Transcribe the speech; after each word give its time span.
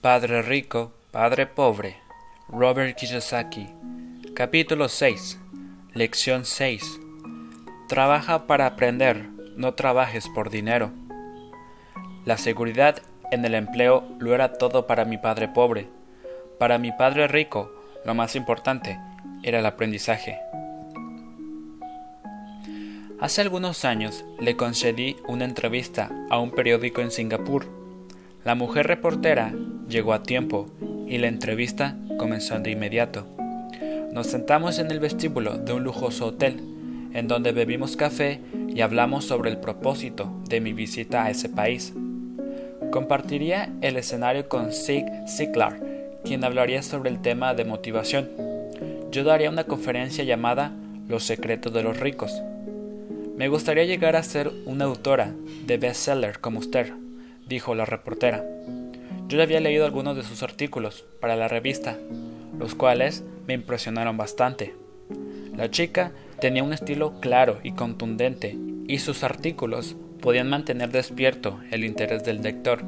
Padre 0.00 0.42
rico, 0.42 0.92
padre 1.10 1.46
pobre. 1.46 1.96
Robert 2.48 2.96
Kiyosaki. 2.96 3.66
Capítulo 4.32 4.88
6. 4.88 5.40
Lección 5.92 6.44
6. 6.44 7.00
Trabaja 7.88 8.46
para 8.46 8.66
aprender, 8.66 9.28
no 9.56 9.74
trabajes 9.74 10.28
por 10.28 10.50
dinero. 10.50 10.92
La 12.24 12.38
seguridad 12.38 13.02
en 13.32 13.44
el 13.44 13.56
empleo 13.56 14.04
lo 14.20 14.36
era 14.36 14.52
todo 14.52 14.86
para 14.86 15.04
mi 15.04 15.18
padre 15.18 15.48
pobre. 15.48 15.88
Para 16.60 16.78
mi 16.78 16.92
padre 16.92 17.26
rico, 17.26 17.72
lo 18.04 18.14
más 18.14 18.36
importante 18.36 19.00
era 19.42 19.58
el 19.58 19.66
aprendizaje. 19.66 20.38
Hace 23.20 23.40
algunos 23.40 23.84
años 23.84 24.24
le 24.38 24.56
concedí 24.56 25.16
una 25.26 25.44
entrevista 25.44 26.08
a 26.30 26.38
un 26.38 26.52
periódico 26.52 27.00
en 27.00 27.10
Singapur. 27.10 27.66
La 28.44 28.54
mujer 28.54 28.86
reportera 28.86 29.52
llegó 29.88 30.12
a 30.12 30.22
tiempo 30.22 30.66
y 31.06 31.18
la 31.18 31.28
entrevista 31.28 31.96
comenzó 32.18 32.58
de 32.58 32.70
inmediato. 32.70 33.26
Nos 34.12 34.26
sentamos 34.26 34.78
en 34.78 34.90
el 34.90 35.00
vestíbulo 35.00 35.58
de 35.58 35.72
un 35.72 35.84
lujoso 35.84 36.26
hotel, 36.26 36.60
en 37.14 37.28
donde 37.28 37.52
bebimos 37.52 37.96
café 37.96 38.40
y 38.68 38.80
hablamos 38.80 39.24
sobre 39.24 39.50
el 39.50 39.58
propósito 39.58 40.30
de 40.48 40.60
mi 40.60 40.72
visita 40.72 41.24
a 41.24 41.30
ese 41.30 41.48
país. 41.48 41.92
Compartiría 42.90 43.70
el 43.80 43.96
escenario 43.96 44.48
con 44.48 44.72
Sig 44.72 45.04
Ziglar, 45.28 45.80
quien 46.24 46.44
hablaría 46.44 46.82
sobre 46.82 47.10
el 47.10 47.20
tema 47.20 47.54
de 47.54 47.64
motivación. 47.64 48.28
Yo 49.10 49.24
daría 49.24 49.50
una 49.50 49.64
conferencia 49.64 50.24
llamada 50.24 50.72
Los 51.08 51.24
secretos 51.24 51.72
de 51.72 51.82
los 51.82 51.98
ricos 51.98 52.42
me 53.38 53.46
gustaría 53.46 53.84
llegar 53.84 54.16
a 54.16 54.24
ser 54.24 54.50
una 54.66 54.86
autora 54.86 55.32
de 55.64 55.76
bestseller 55.76 56.40
como 56.40 56.58
usted, 56.58 56.92
dijo 57.46 57.76
la 57.76 57.84
reportera. 57.84 58.44
Yo 59.28 59.36
ya 59.36 59.42
había 59.42 59.60
leído 59.60 59.84
algunos 59.84 60.16
de 60.16 60.24
sus 60.24 60.42
artículos 60.42 61.04
para 61.20 61.36
la 61.36 61.48
revista, 61.48 61.98
los 62.58 62.74
cuales 62.74 63.24
me 63.46 63.52
impresionaron 63.52 64.16
bastante. 64.16 64.74
La 65.54 65.70
chica 65.70 66.12
tenía 66.40 66.64
un 66.64 66.72
estilo 66.72 67.20
claro 67.20 67.60
y 67.62 67.72
contundente, 67.72 68.56
y 68.86 68.98
sus 69.00 69.24
artículos 69.24 69.96
podían 70.22 70.48
mantener 70.48 70.90
despierto 70.90 71.60
el 71.70 71.84
interés 71.84 72.24
del 72.24 72.40
lector. 72.42 72.82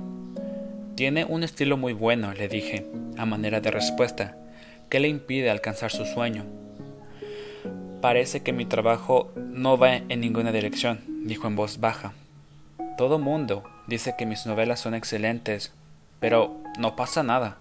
Tiene 0.95 1.27
un 1.27 1.43
estilo 1.43 1.77
muy 1.77 1.93
bueno, 1.93 2.33
le 2.33 2.49
dije, 2.49 2.87
a 3.19 3.27
manera 3.27 3.61
de 3.61 3.71
respuesta, 3.71 4.39
que 4.89 4.99
le 4.99 5.09
impide 5.09 5.51
alcanzar 5.51 5.91
su 5.91 6.07
sueño. 6.07 6.47
Parece 8.01 8.41
que 8.41 8.55
mi 8.55 8.65
trabajo 8.65 9.31
no 9.37 9.77
va 9.77 9.97
en 9.97 10.21
ninguna 10.21 10.53
dirección, 10.53 11.01
dijo 11.27 11.49
en 11.49 11.57
voz 11.57 11.81
baja. 11.81 12.15
Todo 12.97 13.19
mundo 13.19 13.63
dice 13.89 14.15
que 14.19 14.25
mis 14.25 14.47
novelas 14.47 14.81
son 14.81 14.95
excelentes, 14.95 15.73
pero 16.21 16.57
no 16.79 16.97
pasa 16.97 17.23
nada. 17.23 17.59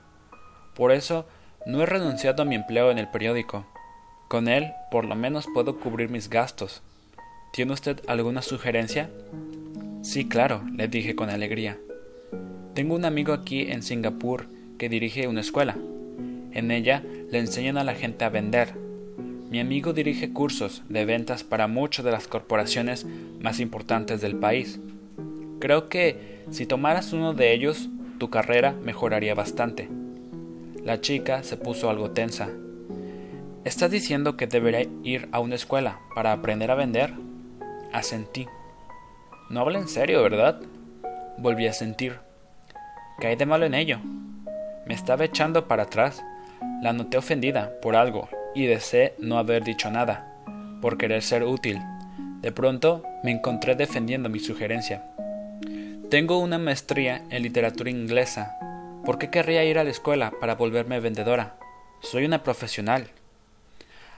Por 0.75 0.91
eso 0.91 1.25
no 1.65 1.81
he 1.81 1.85
renunciado 1.85 2.43
a 2.43 2.45
mi 2.45 2.55
empleo 2.55 2.91
en 2.91 2.97
el 2.97 3.09
periódico. 3.09 3.65
Con 4.27 4.47
él 4.47 4.71
por 4.91 5.05
lo 5.05 5.15
menos 5.15 5.47
puedo 5.53 5.79
cubrir 5.79 6.09
mis 6.09 6.29
gastos. 6.29 6.81
¿Tiene 7.51 7.73
usted 7.73 8.01
alguna 8.07 8.41
sugerencia? 8.41 9.09
Sí, 10.03 10.27
claro, 10.27 10.63
le 10.75 10.87
dije 10.87 11.15
con 11.15 11.29
alegría. 11.29 11.77
Tengo 12.75 12.95
un 12.95 13.05
amigo 13.05 13.33
aquí 13.33 13.71
en 13.71 13.81
Singapur 13.81 14.45
que 14.77 14.89
dirige 14.89 15.27
una 15.27 15.41
escuela. 15.41 15.75
En 16.51 16.71
ella 16.71 17.03
le 17.31 17.39
enseñan 17.39 17.77
a 17.77 17.83
la 17.83 17.95
gente 17.95 18.23
a 18.23 18.29
vender, 18.29 18.73
mi 19.49 19.59
amigo 19.59 19.93
dirige 19.93 20.31
cursos 20.31 20.83
de 20.89 21.05
ventas 21.05 21.43
para 21.43 21.67
muchas 21.67 22.05
de 22.05 22.11
las 22.11 22.27
corporaciones 22.27 23.07
más 23.39 23.59
importantes 23.59 24.21
del 24.21 24.35
país. 24.35 24.79
Creo 25.59 25.89
que 25.89 26.43
si 26.51 26.67
tomaras 26.67 27.13
uno 27.13 27.33
de 27.33 27.51
ellos, 27.51 27.89
tu 28.19 28.29
carrera 28.29 28.73
mejoraría 28.73 29.33
bastante. 29.33 29.89
La 30.83 31.01
chica 31.01 31.41
se 31.41 31.57
puso 31.57 31.89
algo 31.89 32.11
tensa. 32.11 32.49
¿Estás 33.65 33.89
diciendo 33.89 34.37
que 34.37 34.47
debería 34.47 34.87
ir 35.03 35.27
a 35.31 35.39
una 35.39 35.55
escuela 35.55 35.99
para 36.13 36.31
aprender 36.31 36.69
a 36.69 36.75
vender? 36.75 37.13
Asentí. 37.91 38.47
No 39.49 39.61
habla 39.61 39.79
en 39.79 39.87
serio, 39.87 40.21
¿verdad? 40.21 40.61
Volví 41.37 41.65
a 41.65 41.73
sentir. 41.73 42.19
¿Qué 43.19 43.27
hay 43.27 43.35
de 43.35 43.45
malo 43.45 43.65
en 43.65 43.73
ello? 43.73 43.99
Me 44.85 44.93
estaba 44.93 45.25
echando 45.25 45.67
para 45.67 45.83
atrás. 45.83 46.23
La 46.81 46.93
noté 46.93 47.17
ofendida 47.17 47.73
por 47.81 47.95
algo 47.95 48.29
y 48.55 48.65
deseé 48.65 49.15
no 49.19 49.37
haber 49.37 49.63
dicho 49.63 49.91
nada, 49.91 50.35
por 50.81 50.97
querer 50.97 51.21
ser 51.21 51.43
útil. 51.43 51.79
De 52.41 52.51
pronto 52.51 53.03
me 53.23 53.31
encontré 53.31 53.75
defendiendo 53.75 54.29
mi 54.29 54.39
sugerencia. 54.39 55.08
Tengo 56.09 56.39
una 56.39 56.57
maestría 56.57 57.23
en 57.29 57.43
literatura 57.43 57.91
inglesa. 57.91 58.57
¿Por 59.05 59.19
qué 59.19 59.29
querría 59.29 59.63
ir 59.63 59.77
a 59.77 59.83
la 59.83 59.91
escuela 59.91 60.33
para 60.41 60.55
volverme 60.55 60.99
vendedora? 60.99 61.57
Soy 61.99 62.25
una 62.25 62.41
profesional. 62.41 63.09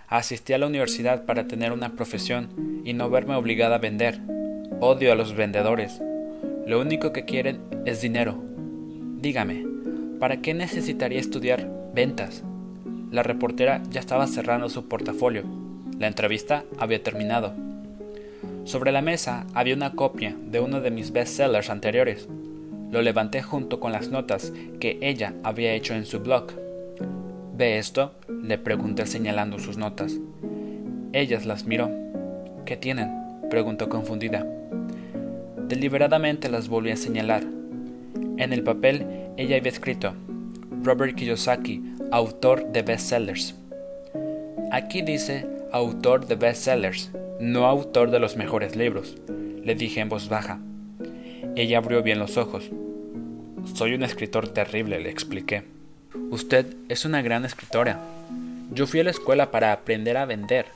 Asistí 0.08 0.54
a 0.54 0.58
la 0.58 0.68
universidad 0.68 1.26
para 1.26 1.48
tener 1.48 1.74
una 1.74 1.98
profesión 1.98 2.82
y 2.86 2.94
no 2.94 3.10
verme 3.10 3.36
obligada 3.36 3.76
a 3.76 3.80
vender. 3.80 4.22
Odio 4.80 5.12
a 5.12 5.16
los 5.16 5.36
vendedores. 5.36 6.02
Lo 6.66 6.80
único 6.80 7.12
que 7.12 7.26
quieren 7.26 7.60
es 7.86 8.00
dinero. 8.00 8.42
Dígame, 9.18 9.66
¿para 10.18 10.38
qué 10.38 10.54
necesitaría 10.54 11.20
estudiar 11.20 11.70
ventas? 11.94 12.42
La 13.12 13.22
reportera 13.22 13.84
ya 13.90 14.00
estaba 14.00 14.28
cerrando 14.28 14.70
su 14.70 14.88
portafolio. 14.88 15.44
La 16.00 16.08
entrevista 16.08 16.64
había 16.78 17.04
terminado. 17.04 17.54
Sobre 18.64 18.92
la 18.92 19.02
mesa 19.02 19.46
había 19.54 19.76
una 19.76 19.94
copia 19.94 20.36
de 20.46 20.60
uno 20.60 20.82
de 20.82 20.92
mis 20.92 21.12
bestsellers 21.12 21.70
anteriores. 21.70 22.28
Lo 22.92 23.02
levanté 23.02 23.42
junto 23.42 23.80
con 23.80 23.92
las 23.92 24.10
notas 24.10 24.54
que 24.80 24.98
ella 25.02 25.34
había 25.44 25.74
hecho 25.74 25.94
en 25.94 26.06
su 26.06 26.20
blog. 26.20 26.48
¿Ve 27.58 27.78
esto? 27.78 28.14
le 28.28 28.58
pregunté 28.58 29.06
señalando 29.06 29.60
sus 29.60 29.78
notas. 29.78 30.18
Ellas 31.14 31.46
las 31.46 31.66
miró. 31.66 31.90
¿Qué 32.66 32.78
tienen? 32.78 33.10
preguntó 33.50 33.90
confundida. 33.90 34.46
Deliberadamente 35.68 36.50
las 36.50 36.70
volví 36.70 36.92
a 36.92 36.98
señalar. 36.98 37.44
En 38.38 38.54
el 38.54 38.64
papel 38.64 39.06
ella 39.38 39.58
había 39.58 39.72
escrito 39.72 40.14
Robert 40.84 41.16
Kiyosaki 41.16 41.82
autor 42.12 42.72
de 42.72 42.82
bestsellers. 42.82 43.56
Aquí 44.72 45.02
dice 45.02 45.48
autor 45.72 46.28
de 46.28 46.36
bestsellers, 46.36 47.10
no 47.42 47.66
autor 47.66 48.12
de 48.12 48.20
los 48.20 48.38
mejores 48.38 48.76
libros, 48.76 49.18
le 49.28 49.74
dije 49.74 50.00
en 50.00 50.10
voz 50.10 50.30
baja. 50.30 50.60
Ella 51.56 51.80
abrió 51.80 52.04
bien 52.04 52.20
los 52.20 52.38
ojos. 52.38 52.70
Soy 53.74 53.96
un 53.96 54.04
escritor 54.04 54.50
terrible, 54.50 55.00
le 55.00 55.10
expliqué. 55.10 55.64
Usted 56.30 56.76
es 56.88 57.04
una 57.04 57.24
gran 57.24 57.44
escritora. 57.44 58.00
Yo 58.72 58.86
fui 58.86 59.00
a 59.00 59.04
la 59.04 59.10
escuela 59.10 59.50
para 59.50 59.72
aprender 59.72 60.18
a 60.18 60.26
vender. 60.26 60.68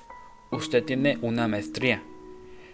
Usted 0.52 0.84
tiene 0.84 1.20
una 1.22 1.48
maestría. 1.48 2.02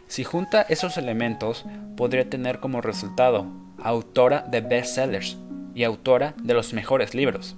Si 0.07 0.23
junta 0.23 0.61
esos 0.61 0.97
elementos, 0.97 1.65
podría 1.97 2.29
tener 2.29 2.61
como 2.61 2.79
resultado 2.79 3.45
autora 3.77 4.39
de 4.49 4.61
bestsellers 4.61 5.37
y 5.75 5.83
autora 5.83 6.33
de 6.41 6.53
los 6.53 6.73
mejores 6.73 7.13
libros. 7.13 7.57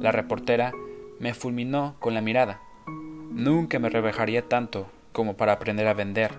La 0.00 0.10
reportera 0.10 0.72
me 1.18 1.34
fulminó 1.34 1.96
con 1.98 2.14
la 2.14 2.22
mirada. 2.22 2.62
Nunca 3.30 3.78
me 3.78 3.90
rebajaría 3.90 4.42
tanto 4.48 4.88
como 5.18 5.36
para 5.36 5.50
aprender 5.50 5.88
a 5.88 5.94
vender. 5.94 6.30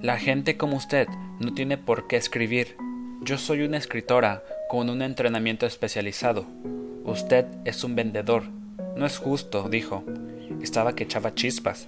La 0.00 0.16
gente 0.16 0.56
como 0.56 0.78
usted 0.78 1.08
no 1.40 1.52
tiene 1.52 1.76
por 1.76 2.06
qué 2.06 2.16
escribir. 2.16 2.74
Yo 3.20 3.36
soy 3.36 3.60
una 3.60 3.76
escritora 3.76 4.42
con 4.66 4.88
un 4.88 5.02
entrenamiento 5.02 5.66
especializado. 5.66 6.46
Usted 7.04 7.44
es 7.66 7.84
un 7.84 7.94
vendedor. 7.94 8.44
No 8.96 9.04
es 9.04 9.18
justo, 9.18 9.68
dijo. 9.68 10.04
Estaba 10.62 10.94
que 10.94 11.04
echaba 11.04 11.34
chispas. 11.34 11.86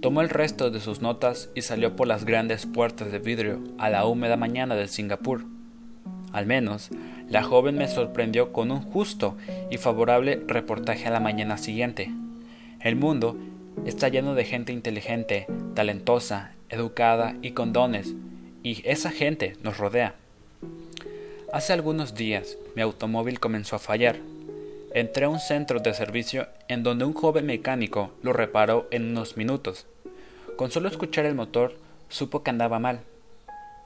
Tomó 0.00 0.22
el 0.22 0.28
resto 0.28 0.72
de 0.72 0.80
sus 0.80 1.02
notas 1.02 1.50
y 1.54 1.62
salió 1.62 1.94
por 1.94 2.08
las 2.08 2.24
grandes 2.24 2.66
puertas 2.66 3.12
de 3.12 3.20
vidrio 3.20 3.60
a 3.78 3.90
la 3.90 4.04
húmeda 4.06 4.36
mañana 4.36 4.74
de 4.74 4.88
Singapur. 4.88 5.44
Al 6.32 6.46
menos, 6.46 6.90
la 7.28 7.44
joven 7.44 7.78
me 7.78 7.86
sorprendió 7.86 8.52
con 8.52 8.72
un 8.72 8.80
justo 8.80 9.36
y 9.70 9.76
favorable 9.76 10.42
reportaje 10.48 11.06
a 11.06 11.12
la 11.12 11.20
mañana 11.20 11.58
siguiente. 11.58 12.10
El 12.80 12.96
mundo 12.96 13.36
está 13.86 14.08
lleno 14.08 14.34
de 14.34 14.44
gente 14.44 14.72
inteligente, 14.72 15.46
talentosa, 15.74 16.52
educada 16.68 17.36
y 17.42 17.52
con 17.52 17.72
dones, 17.72 18.14
y 18.62 18.82
esa 18.88 19.10
gente 19.10 19.56
nos 19.62 19.78
rodea. 19.78 20.14
Hace 21.52 21.72
algunos 21.72 22.14
días 22.14 22.56
mi 22.74 22.82
automóvil 22.82 23.40
comenzó 23.40 23.76
a 23.76 23.80
fallar. 23.80 24.16
Entré 24.94 25.24
a 25.24 25.28
un 25.28 25.40
centro 25.40 25.80
de 25.80 25.94
servicio 25.94 26.48
en 26.68 26.82
donde 26.82 27.04
un 27.04 27.14
joven 27.14 27.46
mecánico 27.46 28.12
lo 28.22 28.32
reparó 28.32 28.88
en 28.90 29.10
unos 29.10 29.36
minutos. 29.36 29.86
Con 30.56 30.70
solo 30.70 30.88
escuchar 30.88 31.26
el 31.26 31.34
motor 31.34 31.76
supo 32.08 32.42
que 32.42 32.50
andaba 32.50 32.78
mal 32.78 33.00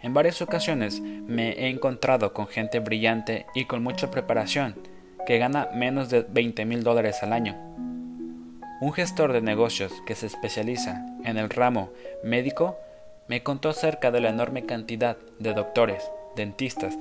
en 0.03 0.15
varias 0.15 0.43
ocasiones 0.43 1.01
me 1.01 1.53
he 1.53 1.69
encontrado 1.69 2.33
con 2.33 2.47
gente 2.47 2.81
brillante 2.81 3.47
y 3.55 3.65
con 3.65 3.83
mucha 3.83 4.11
preparación 4.11 4.77
que 5.27 5.39
gana 5.39 5.69
menos 5.75 6.11
de 6.11 6.23
20 6.23 6.65
mil 6.65 6.85
dólares 6.85 7.23
al 7.23 7.33
año. 7.33 7.57
Un 8.79 8.93
gestor 8.93 9.33
de 9.33 9.41
negocios 9.41 9.91
que 10.05 10.15
se 10.15 10.27
especializa 10.27 11.07
en 11.25 11.39
el 11.39 11.49
ramo 11.49 11.91
médico 12.23 12.77
me 13.27 13.43
contó 13.43 13.71
acerca 13.71 14.11
de 14.11 14.21
la 14.21 14.29
enorme 14.29 14.67
cantidad 14.67 15.17
de 15.39 15.55
doctores, 15.55 16.11
dentistas 16.37 16.99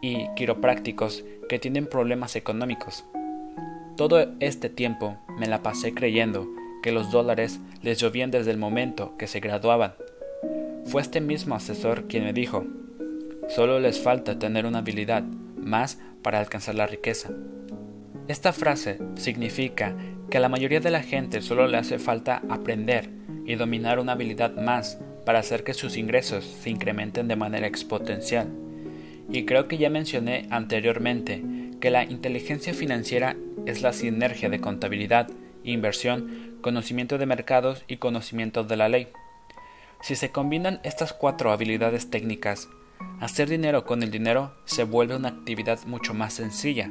y 0.00 0.28
quiroprácticos 0.36 1.24
que 1.50 1.58
tienen 1.58 1.86
problemas 1.86 2.34
económicos. 2.34 3.04
Todo 3.96 4.26
este 4.40 4.70
tiempo 4.70 5.18
me 5.38 5.46
la 5.46 5.62
pasé 5.62 5.92
creyendo 5.92 6.48
que 6.82 6.92
los 6.92 7.10
dólares 7.10 7.60
les 7.82 7.98
llovían 7.98 8.30
desde 8.30 8.52
el 8.52 8.56
momento 8.56 9.14
que 9.18 9.26
se 9.26 9.40
graduaban. 9.40 9.94
Fue 10.86 11.02
este 11.02 11.20
mismo 11.20 11.54
asesor 11.54 12.08
quien 12.08 12.24
me 12.24 12.32
dijo, 12.32 12.64
solo 13.48 13.80
les 13.80 14.00
falta 14.00 14.38
tener 14.38 14.64
una 14.64 14.78
habilidad 14.78 15.24
más 15.56 15.98
para 16.22 16.38
alcanzar 16.38 16.74
la 16.74 16.86
riqueza. 16.86 17.28
Esta 18.28 18.52
frase 18.54 18.98
significa 19.16 19.94
que 20.30 20.38
a 20.38 20.40
la 20.40 20.48
mayoría 20.48 20.80
de 20.80 20.90
la 20.90 21.02
gente 21.02 21.40
solo 21.40 21.66
le 21.66 21.78
hace 21.78 21.98
falta 21.98 22.42
aprender 22.48 23.10
y 23.46 23.54
dominar 23.54 23.98
una 23.98 24.12
habilidad 24.12 24.56
más 24.56 24.98
para 25.24 25.38
hacer 25.38 25.64
que 25.64 25.74
sus 25.74 25.96
ingresos 25.96 26.44
se 26.44 26.70
incrementen 26.70 27.28
de 27.28 27.36
manera 27.36 27.66
exponencial. 27.66 28.48
Y 29.30 29.44
creo 29.44 29.68
que 29.68 29.78
ya 29.78 29.90
mencioné 29.90 30.46
anteriormente 30.50 31.42
que 31.80 31.90
la 31.90 32.04
inteligencia 32.04 32.74
financiera 32.74 33.36
es 33.66 33.82
la 33.82 33.92
sinergia 33.92 34.48
de 34.48 34.60
contabilidad, 34.60 35.28
inversión, 35.64 36.58
conocimiento 36.60 37.18
de 37.18 37.26
mercados 37.26 37.84
y 37.88 37.98
conocimiento 37.98 38.64
de 38.64 38.76
la 38.76 38.88
ley. 38.88 39.08
Si 40.00 40.14
se 40.14 40.30
combinan 40.30 40.80
estas 40.84 41.12
cuatro 41.12 41.52
habilidades 41.52 42.10
técnicas, 42.10 42.68
hacer 43.20 43.48
dinero 43.48 43.84
con 43.84 44.02
el 44.02 44.10
dinero 44.10 44.54
se 44.64 44.84
vuelve 44.84 45.16
una 45.16 45.28
actividad 45.28 45.80
mucho 45.86 46.14
más 46.14 46.34
sencilla 46.34 46.90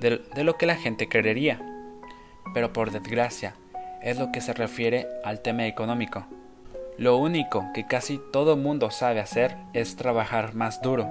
de, 0.00 0.44
lo 0.44 0.56
que 0.56 0.66
la 0.66 0.76
gente 0.76 1.08
creería. 1.08 1.60
Pero 2.54 2.72
por 2.72 2.90
desgracia, 2.90 3.54
es 4.02 4.18
lo 4.18 4.32
que 4.32 4.40
se 4.40 4.52
refiere 4.52 5.08
al 5.24 5.40
tema 5.40 5.66
económico. 5.66 6.26
Lo 6.96 7.16
único 7.16 7.64
que 7.74 7.86
casi 7.86 8.20
todo 8.32 8.56
mundo 8.56 8.90
sabe 8.90 9.20
hacer 9.20 9.56
es 9.72 9.96
trabajar 9.96 10.54
más 10.54 10.82
duro. 10.82 11.08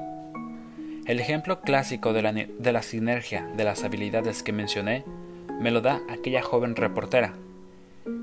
El 1.06 1.20
ejemplo 1.20 1.62
clásico 1.62 2.12
de 2.12 2.22
la, 2.22 2.34
de 2.34 2.72
la 2.74 2.82
sinergia 2.82 3.48
de 3.56 3.64
las 3.64 3.84
habilidades 3.84 4.44
que 4.44 4.52
mencioné 4.52 5.06
me 5.62 5.72
lo 5.72 5.82
da 5.82 6.02
aquella 6.10 6.42
joven 6.42 6.76
reportera. 6.76 7.34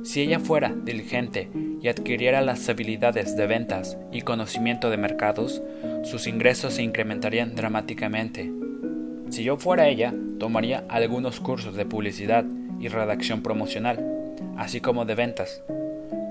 Si 0.02 0.20
ella 0.20 0.38
fuera 0.38 0.74
diligente 0.74 1.48
y 1.80 1.88
adquiriera 1.88 2.42
las 2.42 2.68
habilidades 2.68 3.36
de 3.36 3.46
ventas 3.46 3.96
y 4.12 4.20
conocimiento 4.20 4.90
de 4.90 4.98
mercados, 4.98 5.62
sus 6.02 6.26
ingresos 6.26 6.74
se 6.74 6.82
incrementarían 6.82 7.54
dramáticamente. 7.54 8.50
Si 9.30 9.42
yo 9.44 9.56
fuera 9.56 9.88
ella, 9.88 10.14
tomaría 10.38 10.84
algunos 10.88 11.40
cursos 11.40 11.74
de 11.74 11.86
publicidad 11.86 12.44
y 12.80 12.88
redacción 12.88 13.42
promocional, 13.42 13.98
así 14.56 14.80
como 14.80 15.04
de 15.04 15.14
ventas. 15.14 15.62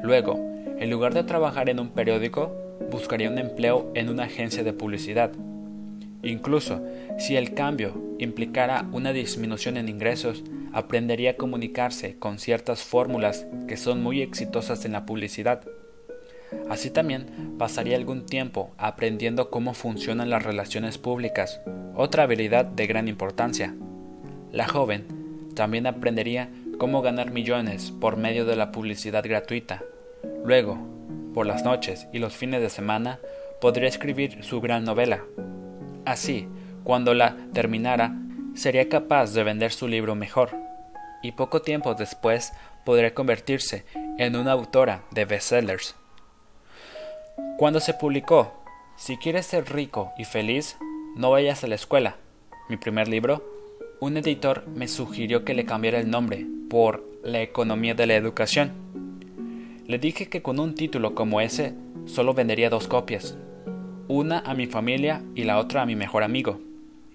Luego, 0.03 0.39
en 0.79 0.89
lugar 0.89 1.13
de 1.13 1.23
trabajar 1.23 1.69
en 1.69 1.79
un 1.79 1.89
periódico, 1.89 2.55
buscaría 2.91 3.29
un 3.29 3.37
empleo 3.37 3.91
en 3.95 4.09
una 4.09 4.23
agencia 4.23 4.63
de 4.63 4.73
publicidad. 4.73 5.31
Incluso 6.23 6.81
si 7.17 7.35
el 7.35 7.53
cambio 7.53 8.01
implicara 8.19 8.87
una 8.91 9.13
disminución 9.13 9.77
en 9.77 9.89
ingresos, 9.89 10.43
aprendería 10.71 11.31
a 11.31 11.37
comunicarse 11.37 12.17
con 12.17 12.39
ciertas 12.39 12.81
fórmulas 12.81 13.45
que 13.67 13.77
son 13.77 14.01
muy 14.01 14.21
exitosas 14.21 14.85
en 14.85 14.93
la 14.93 15.05
publicidad. 15.05 15.61
Así 16.69 16.89
también 16.89 17.55
pasaría 17.57 17.97
algún 17.97 18.25
tiempo 18.25 18.71
aprendiendo 18.77 19.49
cómo 19.49 19.73
funcionan 19.73 20.29
las 20.29 20.43
relaciones 20.43 20.97
públicas, 20.97 21.61
otra 21.95 22.23
habilidad 22.23 22.65
de 22.65 22.87
gran 22.87 23.07
importancia. 23.07 23.75
La 24.51 24.67
joven 24.67 25.22
también 25.55 25.87
aprendería 25.87 26.49
cómo 26.77 27.01
ganar 27.01 27.31
millones 27.31 27.91
por 27.91 28.17
medio 28.17 28.45
de 28.45 28.55
la 28.55 28.71
publicidad 28.71 29.23
gratuita. 29.23 29.83
Luego, 30.45 30.77
por 31.33 31.45
las 31.45 31.63
noches 31.63 32.07
y 32.11 32.19
los 32.19 32.33
fines 32.33 32.61
de 32.61 32.69
semana, 32.69 33.19
podría 33.61 33.89
escribir 33.89 34.43
su 34.43 34.61
gran 34.61 34.83
novela. 34.83 35.23
Así, 36.05 36.47
cuando 36.83 37.13
la 37.13 37.37
terminara, 37.53 38.13
sería 38.55 38.89
capaz 38.89 39.33
de 39.33 39.43
vender 39.43 39.71
su 39.71 39.87
libro 39.87 40.15
mejor, 40.15 40.51
y 41.21 41.31
poco 41.31 41.61
tiempo 41.61 41.95
después 41.95 42.51
podría 42.85 43.13
convertirse 43.13 43.85
en 44.17 44.35
una 44.35 44.51
autora 44.51 45.03
de 45.11 45.25
bestsellers. 45.25 45.95
Cuando 47.57 47.79
se 47.79 47.93
publicó 47.93 48.53
Si 48.95 49.17
quieres 49.17 49.47
ser 49.47 49.73
rico 49.73 50.11
y 50.17 50.25
feliz, 50.25 50.77
no 51.15 51.31
vayas 51.31 51.63
a 51.63 51.67
la 51.67 51.75
escuela, 51.75 52.17
mi 52.69 52.77
primer 52.77 53.07
libro, 53.07 53.52
un 54.03 54.17
editor 54.17 54.65
me 54.75 54.89
sugirió 54.89 55.45
que 55.45 55.53
le 55.53 55.63
cambiara 55.63 55.97
el 55.97 56.09
nombre 56.09 56.45
por 56.69 57.09
La 57.23 57.41
economía 57.41 57.95
de 57.95 58.05
la 58.05 58.15
educación. 58.15 58.73
Le 59.87 59.97
dije 59.97 60.27
que 60.27 60.41
con 60.41 60.59
un 60.59 60.75
título 60.75 61.15
como 61.15 61.39
ese 61.39 61.73
solo 62.03 62.33
vendería 62.33 62.69
dos 62.69 62.89
copias, 62.89 63.37
una 64.09 64.39
a 64.39 64.55
mi 64.55 64.67
familia 64.67 65.23
y 65.35 65.45
la 65.45 65.57
otra 65.57 65.83
a 65.83 65.85
mi 65.85 65.95
mejor 65.95 66.23
amigo. 66.23 66.59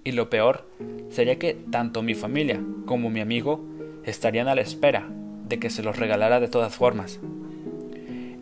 Y 0.03 0.13
lo 0.13 0.31
peor 0.31 0.67
sería 1.11 1.39
que 1.39 1.53
tanto 1.71 2.03
mi 2.03 2.15
familia 2.15 2.59
como 2.87 3.11
mi 3.11 3.21
amigo 3.21 3.63
estarían 4.05 4.49
a 4.49 4.55
la 4.55 4.63
espera 4.63 5.11
de 5.47 5.59
que 5.59 5.69
se 5.69 5.83
los 5.83 5.99
regalara 5.99 6.41
de 6.41 6.49
todas 6.49 6.75
formas. 6.75 7.21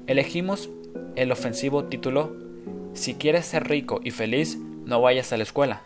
Elegimos 0.07 0.71
el 1.17 1.33
ofensivo 1.33 1.87
título 1.87 2.37
Si 2.93 3.15
quieres 3.15 3.45
ser 3.45 3.67
rico 3.67 4.01
y 4.05 4.13
feliz, 4.13 4.57
no 4.85 5.01
vayas 5.01 5.33
a 5.33 5.37
la 5.37 5.43
escuela, 5.43 5.83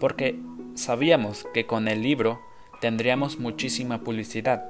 porque 0.00 0.40
sabíamos 0.80 1.46
que 1.52 1.66
con 1.66 1.88
el 1.88 2.02
libro 2.02 2.40
tendríamos 2.80 3.38
muchísima 3.38 4.00
publicidad. 4.00 4.64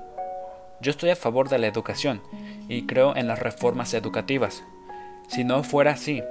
Yo 0.80 0.90
estoy 0.90 1.10
a 1.10 1.16
favor 1.16 1.48
de 1.48 1.58
la 1.58 1.66
educación 1.66 2.22
y 2.68 2.86
creo 2.86 3.14
en 3.14 3.26
las 3.26 3.38
reformas 3.38 3.94
educativas. 3.94 4.64
Si 5.28 5.44
no 5.44 5.62
fuera 5.62 5.92
así, 5.92 6.22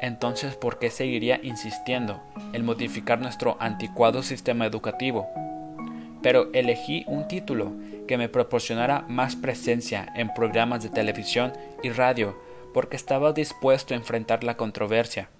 entonces 0.00 0.56
¿por 0.56 0.78
qué 0.78 0.90
seguiría 0.90 1.40
insistiendo 1.42 2.22
en 2.52 2.64
modificar 2.64 3.20
nuestro 3.20 3.56
anticuado 3.60 4.22
sistema 4.22 4.66
educativo? 4.66 5.28
Pero 6.22 6.50
elegí 6.52 7.04
un 7.06 7.28
título 7.28 7.72
que 8.06 8.16
me 8.16 8.28
proporcionara 8.28 9.04
más 9.08 9.36
presencia 9.36 10.12
en 10.16 10.32
programas 10.32 10.82
de 10.82 10.88
televisión 10.88 11.52
y 11.82 11.90
radio 11.90 12.40
porque 12.72 12.96
estaba 12.96 13.32
dispuesto 13.32 13.94
a 13.94 13.96
enfrentar 13.96 14.44
la 14.44 14.56
controversia. 14.56 15.30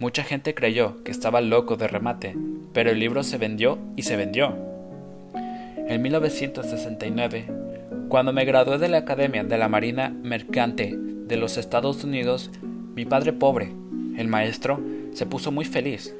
Mucha 0.00 0.22
gente 0.22 0.54
creyó 0.54 1.02
que 1.02 1.10
estaba 1.10 1.40
loco 1.40 1.76
de 1.76 1.88
remate, 1.88 2.36
pero 2.72 2.90
el 2.90 3.00
libro 3.00 3.24
se 3.24 3.36
vendió 3.36 3.78
y 3.96 4.02
se 4.02 4.14
vendió. 4.16 4.54
En 5.34 6.00
1969, 6.02 7.46
cuando 8.08 8.32
me 8.32 8.44
gradué 8.44 8.78
de 8.78 8.88
la 8.88 8.98
Academia 8.98 9.42
de 9.42 9.58
la 9.58 9.68
Marina 9.68 10.10
Mercante 10.10 10.94
de 10.96 11.36
los 11.36 11.56
Estados 11.56 12.04
Unidos, 12.04 12.52
mi 12.94 13.06
padre 13.06 13.32
pobre, 13.32 13.72
el 14.16 14.28
maestro, 14.28 14.80
se 15.14 15.26
puso 15.26 15.50
muy 15.50 15.64
feliz. 15.64 16.14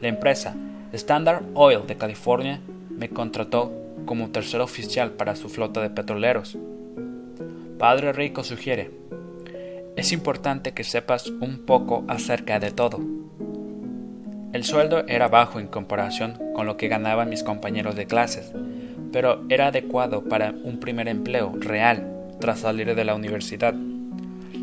La 0.00 0.06
empresa 0.06 0.54
Standard 0.92 1.42
Oil 1.54 1.88
de 1.88 1.96
California 1.96 2.60
me 2.88 3.08
contrató 3.08 3.72
como 4.06 4.30
tercer 4.30 4.60
oficial 4.60 5.10
para 5.10 5.34
su 5.34 5.48
flota 5.48 5.82
de 5.82 5.90
petroleros. 5.90 6.56
Padre 7.78 8.12
Rico 8.12 8.44
sugiere, 8.44 8.92
es 9.98 10.12
importante 10.12 10.74
que 10.74 10.84
sepas 10.84 11.26
un 11.26 11.66
poco 11.66 12.04
acerca 12.06 12.60
de 12.60 12.70
todo. 12.70 13.00
El 14.52 14.62
sueldo 14.62 15.04
era 15.08 15.26
bajo 15.26 15.58
en 15.58 15.66
comparación 15.66 16.38
con 16.54 16.66
lo 16.66 16.76
que 16.76 16.86
ganaban 16.86 17.28
mis 17.28 17.42
compañeros 17.42 17.96
de 17.96 18.06
clases, 18.06 18.52
pero 19.10 19.44
era 19.48 19.66
adecuado 19.66 20.22
para 20.22 20.52
un 20.62 20.78
primer 20.78 21.08
empleo 21.08 21.52
real 21.58 22.28
tras 22.40 22.60
salir 22.60 22.94
de 22.94 23.04
la 23.04 23.16
universidad. 23.16 23.74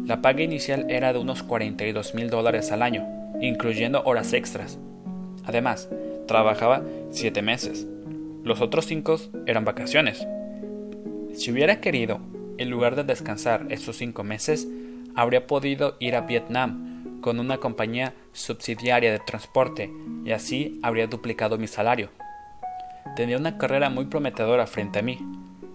La 0.06 0.22
paga 0.22 0.42
inicial 0.42 0.86
era 0.90 1.12
de 1.12 1.20
unos 1.20 1.44
42 1.44 2.16
mil 2.16 2.30
dólares 2.30 2.72
al 2.72 2.82
año, 2.82 3.06
incluyendo 3.42 4.04
horas 4.06 4.32
extras. 4.32 4.80
Además, 5.44 5.90
trabajaba 6.30 6.82
siete 7.12 7.42
meses. 7.42 7.86
Los 8.46 8.62
otros 8.62 8.86
cinco 8.86 9.18
eran 9.48 9.66
vacaciones. 9.66 10.26
Si 11.34 11.52
hubiera 11.52 11.82
querido, 11.82 12.22
en 12.58 12.70
lugar 12.70 12.96
de 12.96 13.04
descansar 13.04 13.66
esos 13.70 13.98
cinco 13.98 14.24
meses, 14.24 14.66
habría 15.16 15.48
podido 15.48 15.96
ir 16.00 16.16
a 16.16 16.22
Vietnam 16.22 17.22
con 17.22 17.40
una 17.40 17.58
compañía 17.58 18.14
subsidiaria 18.34 19.12
de 19.12 19.20
transporte 19.20 19.92
y 20.24 20.32
así 20.32 20.80
habría 20.84 21.08
duplicado 21.08 21.58
mi 21.58 21.68
salario. 21.68 22.10
Tenía 23.16 23.38
una 23.38 23.58
carrera 23.58 23.90
muy 23.90 24.06
prometedora 24.06 24.68
frente 24.68 25.00
a 25.00 25.02
mí. 25.02 25.20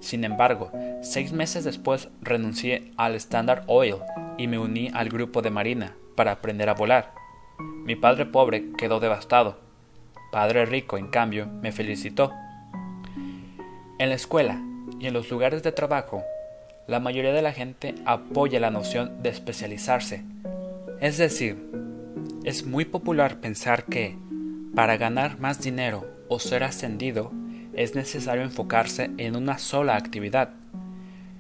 Sin 0.01 0.25
embargo, 0.25 0.71
seis 1.03 1.33
meses 1.33 1.65
después 1.65 2.09
renuncié 2.23 2.93
al 2.97 3.15
Standard 3.17 3.65
Oil 3.67 3.97
y 4.39 4.47
me 4.47 4.59
uní 4.59 4.91
al 4.95 5.09
grupo 5.09 5.43
de 5.43 5.51
Marina 5.51 5.95
para 6.17 6.33
aprender 6.33 6.69
a 6.69 6.75
volar. 6.75 7.13
Mi 7.59 7.97
padre 7.97 8.27
pobre 8.27 8.73
quedó 8.79 9.01
devastado. 9.01 9.59
Padre 10.33 10.67
rico, 10.67 10.97
en 10.97 11.09
cambio, 11.09 11.47
me 11.47 11.73
felicitó. 11.73 12.33
En 13.99 14.09
la 14.09 14.15
escuela 14.15 14.63
y 14.99 15.07
en 15.07 15.15
los 15.15 15.31
lugares 15.31 15.63
de 15.63 15.73
trabajo 15.73 16.23
la 16.91 16.99
mayoría 16.99 17.33
de 17.33 17.41
la 17.41 17.53
gente 17.53 17.95
apoya 18.05 18.59
la 18.59 18.73
noción 18.73 19.23
de 19.23 19.29
especializarse. 19.29 20.25
Es 21.01 21.19
decir, 21.19 21.57
es 22.43 22.67
muy 22.67 22.85
popular 22.85 23.37
pensar 23.41 23.85
que, 23.85 24.17
para 24.75 24.97
ganar 24.97 25.39
más 25.39 25.61
dinero 25.61 26.05
o 26.29 26.41
ser 26.41 26.65
ascendido, 26.65 27.31
es 27.75 27.95
necesario 27.95 28.43
enfocarse 28.43 29.13
en 29.19 29.37
una 29.37 29.59
sola 29.59 29.95
actividad. 29.95 30.51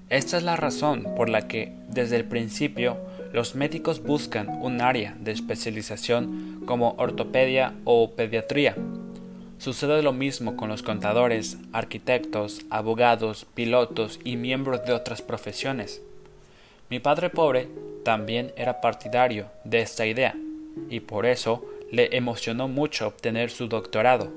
Esta 0.08 0.36
es 0.36 0.44
la 0.44 0.54
razón 0.54 1.04
por 1.16 1.28
la 1.28 1.48
que, 1.48 1.72
desde 1.88 2.14
el 2.14 2.26
principio, 2.26 2.98
los 3.32 3.56
médicos 3.56 4.04
buscan 4.04 4.48
un 4.62 4.80
área 4.80 5.16
de 5.18 5.32
especialización 5.32 6.62
como 6.64 6.94
ortopedia 6.96 7.74
o 7.82 8.12
pediatría. 8.12 8.76
Sucede 9.60 10.02
lo 10.02 10.14
mismo 10.14 10.56
con 10.56 10.70
los 10.70 10.82
contadores, 10.82 11.58
arquitectos, 11.74 12.62
abogados, 12.70 13.44
pilotos 13.52 14.18
y 14.24 14.38
miembros 14.38 14.86
de 14.86 14.94
otras 14.94 15.20
profesiones. 15.20 16.00
Mi 16.88 16.98
padre 16.98 17.28
pobre 17.28 17.68
también 18.02 18.54
era 18.56 18.80
partidario 18.80 19.50
de 19.64 19.82
esta 19.82 20.06
idea 20.06 20.34
y 20.88 21.00
por 21.00 21.26
eso 21.26 21.62
le 21.92 22.16
emocionó 22.16 22.68
mucho 22.68 23.06
obtener 23.06 23.50
su 23.50 23.68
doctorado. 23.68 24.32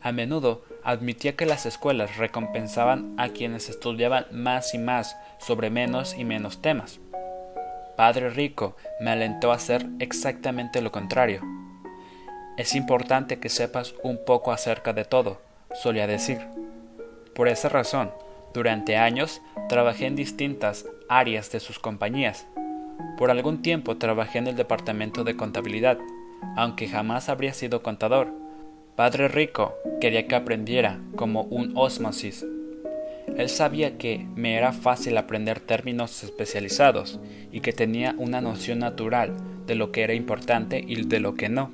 A 0.00 0.10
menudo 0.10 0.62
admitía 0.82 1.36
que 1.36 1.44
las 1.44 1.66
escuelas 1.66 2.16
recompensaban 2.16 3.14
a 3.18 3.28
quienes 3.28 3.68
estudiaban 3.68 4.24
más 4.32 4.72
y 4.72 4.78
más 4.78 5.18
sobre 5.38 5.68
menos 5.68 6.16
y 6.16 6.24
menos 6.24 6.62
temas. 6.62 6.98
Padre 7.94 8.30
Rico 8.30 8.74
me 9.00 9.10
alentó 9.10 9.52
a 9.52 9.56
hacer 9.56 9.86
exactamente 9.98 10.80
lo 10.80 10.90
contrario. 10.90 11.42
Es 12.56 12.74
importante 12.74 13.38
que 13.38 13.48
sepas 13.48 13.94
un 14.02 14.24
poco 14.24 14.52
acerca 14.52 14.92
de 14.92 15.04
todo, 15.04 15.40
solía 15.74 16.06
decir. 16.06 16.38
Por 17.34 17.48
esa 17.48 17.68
razón, 17.68 18.10
durante 18.52 18.96
años 18.96 19.40
trabajé 19.68 20.06
en 20.06 20.16
distintas 20.16 20.86
áreas 21.08 21.50
de 21.52 21.60
sus 21.60 21.78
compañías. 21.78 22.46
Por 23.16 23.30
algún 23.30 23.62
tiempo 23.62 23.96
trabajé 23.96 24.38
en 24.38 24.48
el 24.48 24.56
departamento 24.56 25.24
de 25.24 25.36
contabilidad, 25.36 25.98
aunque 26.56 26.88
jamás 26.88 27.28
habría 27.28 27.54
sido 27.54 27.82
contador. 27.82 28.32
Padre 28.96 29.28
Rico 29.28 29.74
quería 30.00 30.26
que 30.26 30.34
aprendiera 30.34 31.00
como 31.16 31.42
un 31.42 31.72
osmosis 31.76 32.44
él 33.36 33.48
sabía 33.48 33.96
que 33.96 34.26
me 34.36 34.54
era 34.56 34.72
fácil 34.72 35.16
aprender 35.16 35.60
términos 35.60 36.22
especializados 36.22 37.20
y 37.52 37.60
que 37.60 37.72
tenía 37.72 38.14
una 38.18 38.40
noción 38.40 38.80
natural 38.80 39.36
de 39.66 39.74
lo 39.74 39.92
que 39.92 40.02
era 40.02 40.14
importante 40.14 40.84
y 40.86 41.06
de 41.06 41.20
lo 41.20 41.34
que 41.34 41.48
no. 41.48 41.70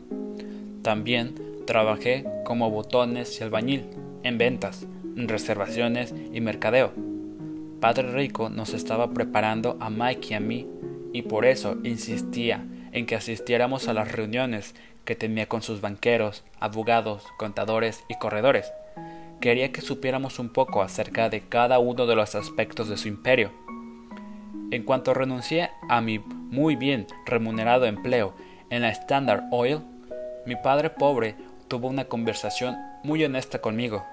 También 0.86 1.34
trabajé 1.66 2.24
como 2.44 2.70
botones 2.70 3.40
y 3.40 3.42
albañil, 3.42 3.86
en 4.22 4.38
ventas, 4.38 4.86
en 5.16 5.26
reservaciones 5.26 6.14
y 6.32 6.40
mercadeo. 6.40 6.92
Padre 7.80 8.12
Rico 8.12 8.50
nos 8.50 8.72
estaba 8.72 9.10
preparando 9.10 9.76
a 9.80 9.90
Mike 9.90 10.28
y 10.30 10.34
a 10.34 10.38
mí 10.38 10.68
y 11.12 11.22
por 11.22 11.44
eso 11.44 11.76
insistía 11.82 12.64
en 12.92 13.04
que 13.06 13.16
asistiéramos 13.16 13.88
a 13.88 13.94
las 13.94 14.12
reuniones 14.12 14.76
que 15.04 15.16
tenía 15.16 15.48
con 15.48 15.60
sus 15.60 15.80
banqueros, 15.80 16.44
abogados, 16.60 17.24
contadores 17.36 18.04
y 18.08 18.14
corredores 18.20 18.70
quería 19.40 19.72
que 19.72 19.80
supiéramos 19.80 20.38
un 20.38 20.50
poco 20.50 20.82
acerca 20.82 21.28
de 21.28 21.40
cada 21.40 21.80
uno 21.80 22.06
de 22.06 22.14
los 22.14 22.36
aspectos 22.36 22.88
de 22.88 22.96
su 22.96 23.08
imperio. 23.08 23.50
En 24.70 24.84
cuanto 24.84 25.14
renuncié 25.14 25.68
a 25.88 26.00
mi 26.00 26.20
muy 26.20 26.76
bien 26.76 27.08
remunerado 27.24 27.86
empleo 27.86 28.34
en 28.70 28.82
la 28.82 28.90
Standard 28.90 29.42
Oil, 29.50 29.80
mi 30.46 30.54
padre 30.54 30.90
pobre 30.90 31.34
tuvo 31.66 31.88
una 31.88 32.04
conversación 32.04 32.76
muy 33.02 33.24
honesta 33.24 33.60
conmigo. 33.60 34.04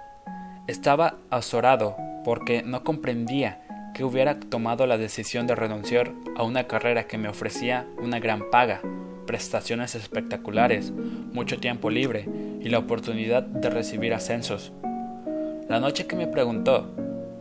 Estaba 0.67 1.17
azorado 1.29 1.95
porque 2.25 2.63
no 2.63 2.83
comprendía 2.83 3.61
que 3.93 4.03
hubiera 4.03 4.39
tomado 4.39 4.87
la 4.87 4.97
decisión 4.97 5.45
de 5.45 5.55
renunciar 5.55 6.11
a 6.35 6.43
una 6.43 6.65
carrera 6.65 7.05
que 7.05 7.19
me 7.19 7.29
ofrecía 7.29 7.85
una 8.01 8.19
gran 8.19 8.49
paga, 8.49 8.81
prestaciones 9.27 9.93
espectaculares, 9.93 10.91
mucho 10.91 11.59
tiempo 11.59 11.91
libre 11.91 12.27
y 12.61 12.69
la 12.69 12.79
oportunidad 12.79 13.43
de 13.43 13.69
recibir 13.69 14.15
ascensos. 14.15 14.71
La 15.69 15.79
noche 15.79 16.07
que 16.07 16.15
me 16.15 16.27
preguntó 16.27 16.89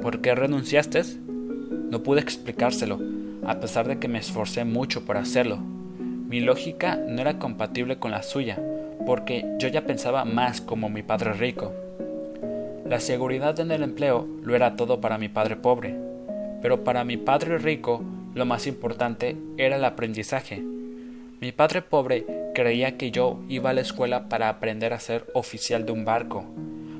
¿por 0.02 0.20
qué 0.20 0.34
renunciaste? 0.34 1.02
No 1.90 2.02
pude 2.02 2.20
explicárselo, 2.20 2.98
a 3.46 3.58
pesar 3.58 3.88
de 3.88 3.98
que 3.98 4.08
me 4.08 4.18
esforcé 4.18 4.66
mucho 4.66 5.06
por 5.06 5.16
hacerlo. 5.16 5.56
Mi 5.56 6.40
lógica 6.40 6.96
no 6.96 7.20
era 7.20 7.38
compatible 7.38 7.98
con 7.98 8.10
la 8.10 8.22
suya, 8.22 8.58
porque 9.06 9.44
yo 9.58 9.68
ya 9.68 9.82
pensaba 9.84 10.24
más 10.24 10.60
como 10.60 10.88
mi 10.88 11.02
padre 11.02 11.32
rico. 11.32 11.72
La 12.86 13.00
seguridad 13.00 13.58
en 13.60 13.70
el 13.70 13.82
empleo 13.82 14.26
lo 14.42 14.54
era 14.54 14.76
todo 14.76 15.00
para 15.00 15.18
mi 15.18 15.28
padre 15.28 15.56
pobre, 15.56 15.94
pero 16.60 16.84
para 16.84 17.04
mi 17.04 17.16
padre 17.16 17.58
rico 17.58 18.02
lo 18.34 18.44
más 18.44 18.66
importante 18.66 19.36
era 19.56 19.76
el 19.76 19.84
aprendizaje. 19.84 20.62
Mi 21.40 21.52
padre 21.52 21.82
pobre 21.82 22.24
creía 22.54 22.96
que 22.96 23.10
yo 23.10 23.40
iba 23.48 23.70
a 23.70 23.72
la 23.72 23.80
escuela 23.80 24.28
para 24.28 24.48
aprender 24.48 24.92
a 24.92 25.00
ser 25.00 25.26
oficial 25.34 25.84
de 25.84 25.92
un 25.92 26.04
barco, 26.04 26.44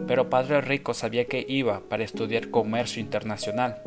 pero 0.06 0.30
Padre 0.30 0.60
Rico 0.60 0.94
sabía 0.94 1.26
que 1.26 1.44
iba 1.48 1.80
para 1.88 2.04
estudiar 2.04 2.50
comercio 2.50 3.00
internacional. 3.00 3.82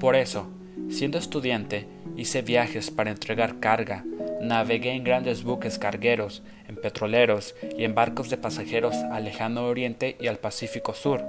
Por 0.00 0.16
eso, 0.16 0.48
siendo 0.88 1.18
estudiante, 1.18 1.86
hice 2.16 2.42
viajes 2.42 2.90
para 2.90 3.10
entregar 3.10 3.60
carga, 3.60 4.04
navegué 4.40 4.92
en 4.92 5.04
grandes 5.04 5.44
buques 5.44 5.78
cargueros, 5.78 6.42
en 6.68 6.76
petroleros 6.76 7.54
y 7.76 7.84
en 7.84 7.94
barcos 7.94 8.30
de 8.30 8.36
pasajeros 8.36 8.94
al 8.94 9.24
lejano 9.24 9.64
oriente 9.66 10.16
y 10.20 10.26
al 10.26 10.38
Pacífico 10.38 10.94
Sur. 10.94 11.24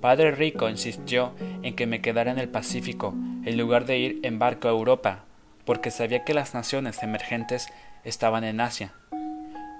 Padre 0.00 0.30
Rico 0.30 0.68
insistió 0.68 1.32
en 1.62 1.76
que 1.76 1.86
me 1.86 2.00
quedara 2.00 2.30
en 2.30 2.38
el 2.38 2.48
Pacífico 2.48 3.14
en 3.44 3.56
lugar 3.56 3.84
de 3.86 3.98
ir 3.98 4.20
en 4.22 4.38
barco 4.38 4.68
a 4.68 4.72
Europa, 4.72 5.24
porque 5.64 5.90
sabía 5.90 6.24
que 6.24 6.34
las 6.34 6.54
naciones 6.54 7.02
emergentes 7.02 7.68
estaban 8.04 8.44
en 8.44 8.60
Asia. 8.60 8.92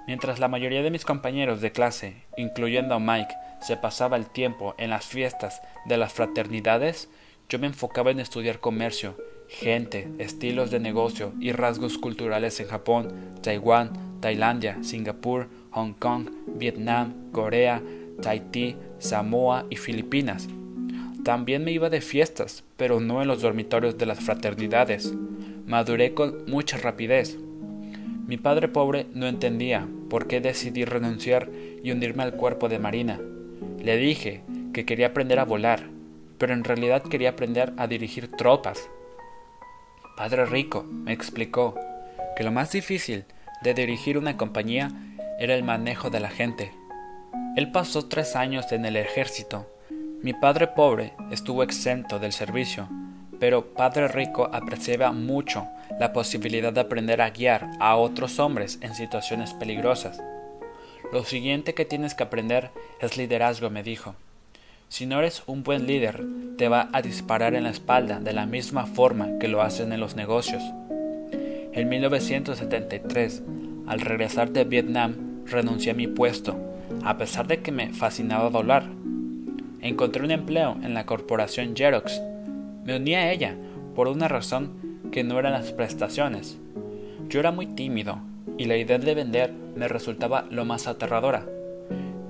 Mientras 0.07 0.39
la 0.39 0.47
mayoría 0.47 0.83
de 0.83 0.91
mis 0.91 1.05
compañeros 1.05 1.61
de 1.61 1.71
clase, 1.71 2.23
incluyendo 2.37 2.95
a 2.95 2.99
Mike, 2.99 3.33
se 3.61 3.77
pasaba 3.77 4.17
el 4.17 4.25
tiempo 4.25 4.75
en 4.77 4.89
las 4.89 5.05
fiestas 5.05 5.61
de 5.85 5.97
las 5.97 6.13
fraternidades, 6.13 7.09
yo 7.49 7.59
me 7.59 7.67
enfocaba 7.67 8.11
en 8.11 8.19
estudiar 8.19 8.59
comercio, 8.59 9.15
gente, 9.51 10.07
estilos 10.17 10.71
de 10.71 10.79
negocio 10.79 11.33
y 11.39 11.51
rasgos 11.51 11.97
culturales 11.97 12.59
en 12.59 12.67
Japón, 12.67 13.09
Taiwán, 13.41 13.91
Tailandia, 14.21 14.77
Singapur, 14.81 15.47
Hong 15.71 15.93
Kong, 15.93 16.29
Vietnam, 16.55 17.13
Corea, 17.31 17.81
Tahití, 18.21 18.75
Samoa 18.99 19.65
y 19.69 19.75
Filipinas. 19.75 20.47
También 21.23 21.63
me 21.63 21.71
iba 21.71 21.89
de 21.89 22.01
fiestas, 22.01 22.63
pero 22.77 22.99
no 22.99 23.21
en 23.21 23.27
los 23.27 23.41
dormitorios 23.41 23.97
de 23.97 24.05
las 24.05 24.19
fraternidades. 24.19 25.13
Maduré 25.67 26.13
con 26.13 26.45
mucha 26.47 26.77
rapidez, 26.77 27.37
mi 28.31 28.37
padre 28.37 28.69
pobre 28.69 29.07
no 29.13 29.27
entendía 29.27 29.85
por 30.09 30.25
qué 30.25 30.39
decidí 30.39 30.85
renunciar 30.85 31.49
y 31.83 31.91
unirme 31.91 32.23
al 32.23 32.33
cuerpo 32.33 32.69
de 32.69 32.79
Marina. 32.79 33.19
Le 33.83 33.97
dije 33.97 34.41
que 34.71 34.85
quería 34.85 35.07
aprender 35.07 35.37
a 35.37 35.43
volar, 35.43 35.89
pero 36.37 36.53
en 36.53 36.63
realidad 36.63 37.03
quería 37.03 37.31
aprender 37.31 37.73
a 37.75 37.87
dirigir 37.87 38.29
tropas. 38.29 38.89
Padre 40.21 40.45
Rico 40.45 40.83
me 40.83 41.13
explicó 41.13 41.73
que 42.35 42.43
lo 42.43 42.51
más 42.51 42.71
difícil 42.71 43.25
de 43.63 43.73
dirigir 43.73 44.19
una 44.19 44.37
compañía 44.37 44.91
era 45.39 45.55
el 45.55 45.63
manejo 45.63 46.11
de 46.11 46.19
la 46.19 46.29
gente. 46.29 46.71
Él 47.55 47.71
pasó 47.71 48.07
tres 48.07 48.35
años 48.35 48.71
en 48.71 48.85
el 48.85 48.97
ejército. 48.97 49.65
Mi 50.21 50.33
padre 50.33 50.67
pobre 50.67 51.13
estuvo 51.31 51.63
exento 51.63 52.19
del 52.19 52.33
servicio, 52.33 52.87
pero 53.39 53.73
Padre 53.73 54.09
Rico 54.09 54.47
apreciaba 54.53 55.11
mucho 55.11 55.67
la 55.99 56.13
posibilidad 56.13 56.71
de 56.71 56.81
aprender 56.81 57.19
a 57.19 57.31
guiar 57.31 57.71
a 57.79 57.95
otros 57.95 58.37
hombres 58.37 58.77
en 58.81 58.93
situaciones 58.93 59.55
peligrosas. 59.55 60.21
Lo 61.11 61.23
siguiente 61.23 61.73
que 61.73 61.85
tienes 61.85 62.13
que 62.13 62.21
aprender 62.21 62.69
es 62.99 63.17
liderazgo, 63.17 63.71
me 63.71 63.81
dijo. 63.81 64.13
Si 64.91 65.05
no 65.05 65.19
eres 65.19 65.43
un 65.47 65.63
buen 65.63 65.87
líder, 65.87 66.21
te 66.57 66.67
va 66.67 66.89
a 66.91 67.01
disparar 67.01 67.55
en 67.55 67.63
la 67.63 67.69
espalda 67.69 68.19
de 68.19 68.33
la 68.33 68.45
misma 68.45 68.85
forma 68.85 69.39
que 69.39 69.47
lo 69.47 69.61
hacen 69.61 69.93
en 69.93 70.01
los 70.01 70.17
negocios. 70.17 70.61
En 71.71 71.87
1973, 71.87 73.41
al 73.87 74.01
regresar 74.01 74.51
de 74.51 74.65
Vietnam, 74.65 75.45
renuncié 75.45 75.93
a 75.93 75.95
mi 75.95 76.07
puesto, 76.07 76.57
a 77.05 77.17
pesar 77.17 77.47
de 77.47 77.61
que 77.61 77.71
me 77.71 77.93
fascinaba 77.93 78.49
volar. 78.49 78.83
Encontré 79.79 80.25
un 80.25 80.31
empleo 80.31 80.75
en 80.83 80.93
la 80.93 81.05
corporación 81.05 81.73
Xerox 81.73 82.21
me 82.83 82.97
uní 82.97 83.15
a 83.15 83.31
ella 83.31 83.55
por 83.95 84.09
una 84.09 84.27
razón 84.27 84.73
que 85.09 85.23
no 85.23 85.39
eran 85.39 85.53
las 85.53 85.71
prestaciones. 85.71 86.57
Yo 87.29 87.39
era 87.39 87.53
muy 87.53 87.65
tímido 87.65 88.19
y 88.57 88.65
la 88.65 88.75
idea 88.75 88.99
de 88.99 89.15
vender 89.15 89.53
me 89.73 89.87
resultaba 89.87 90.47
lo 90.51 90.65
más 90.65 90.87
aterradora. 90.87 91.45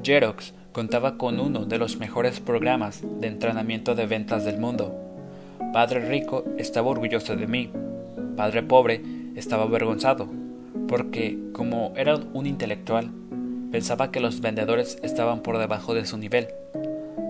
Xerox 0.04 0.54
contaba 0.72 1.18
con 1.18 1.40
uno 1.40 1.66
de 1.66 1.78
los 1.78 1.98
mejores 1.98 2.40
programas 2.40 3.04
de 3.20 3.28
entrenamiento 3.28 3.94
de 3.94 4.06
ventas 4.06 4.46
del 4.46 4.58
mundo. 4.58 4.96
Padre 5.74 6.08
Rico 6.08 6.46
estaba 6.58 6.90
orgulloso 6.90 7.36
de 7.36 7.48
mí. 7.48 7.70
Padre 8.38 8.64
Pobre 8.64 9.02
estaba 9.36 9.64
avergonzado, 9.64 10.28
porque 10.88 11.38
como 11.54 11.94
era 11.96 12.16
un 12.34 12.46
intelectual, 12.46 13.10
pensaba 13.72 14.12
que 14.12 14.20
los 14.20 14.42
vendedores 14.42 14.98
estaban 15.04 15.42
por 15.42 15.58
debajo 15.58 15.94
de 15.94 16.06
su 16.06 16.18
nivel. 16.18 16.48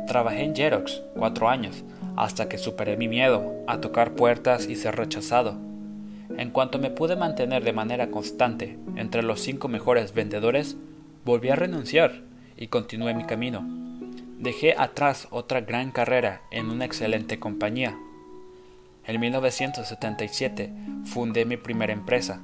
Trabajé 0.08 0.44
en 0.44 0.56
Xerox 0.56 1.02
cuatro 1.16 1.50
años 1.50 1.84
hasta 2.18 2.48
que 2.50 2.58
superé 2.58 2.98
mi 2.98 3.08
miedo 3.08 3.54
a 3.68 3.80
tocar 3.80 4.14
puertas 4.14 4.68
y 4.68 4.76
ser 4.76 4.96
rechazado. 4.96 5.56
En 6.38 6.52
cuanto 6.52 6.80
me 6.80 6.92
pude 6.92 7.16
mantener 7.16 7.64
de 7.64 7.74
manera 7.74 8.12
constante 8.12 8.78
entre 8.96 9.24
los 9.24 9.42
cinco 9.42 9.68
mejores 9.68 10.14
vendedores, 10.14 10.78
volví 11.26 11.50
a 11.50 11.56
renunciar 11.56 12.31
y 12.62 12.68
continué 12.68 13.16
mi 13.16 13.24
camino. 13.24 13.64
Dejé 14.38 14.76
atrás 14.78 15.28
otra 15.32 15.62
gran 15.62 15.90
carrera 15.90 16.44
en 16.52 16.70
una 16.70 16.86
excelente 16.86 17.40
compañía. 17.40 17.98
En 19.08 19.20
1977 19.20 20.72
fundé 21.06 21.46
mi 21.46 21.58
primera 21.58 21.92
empresa. 21.92 22.40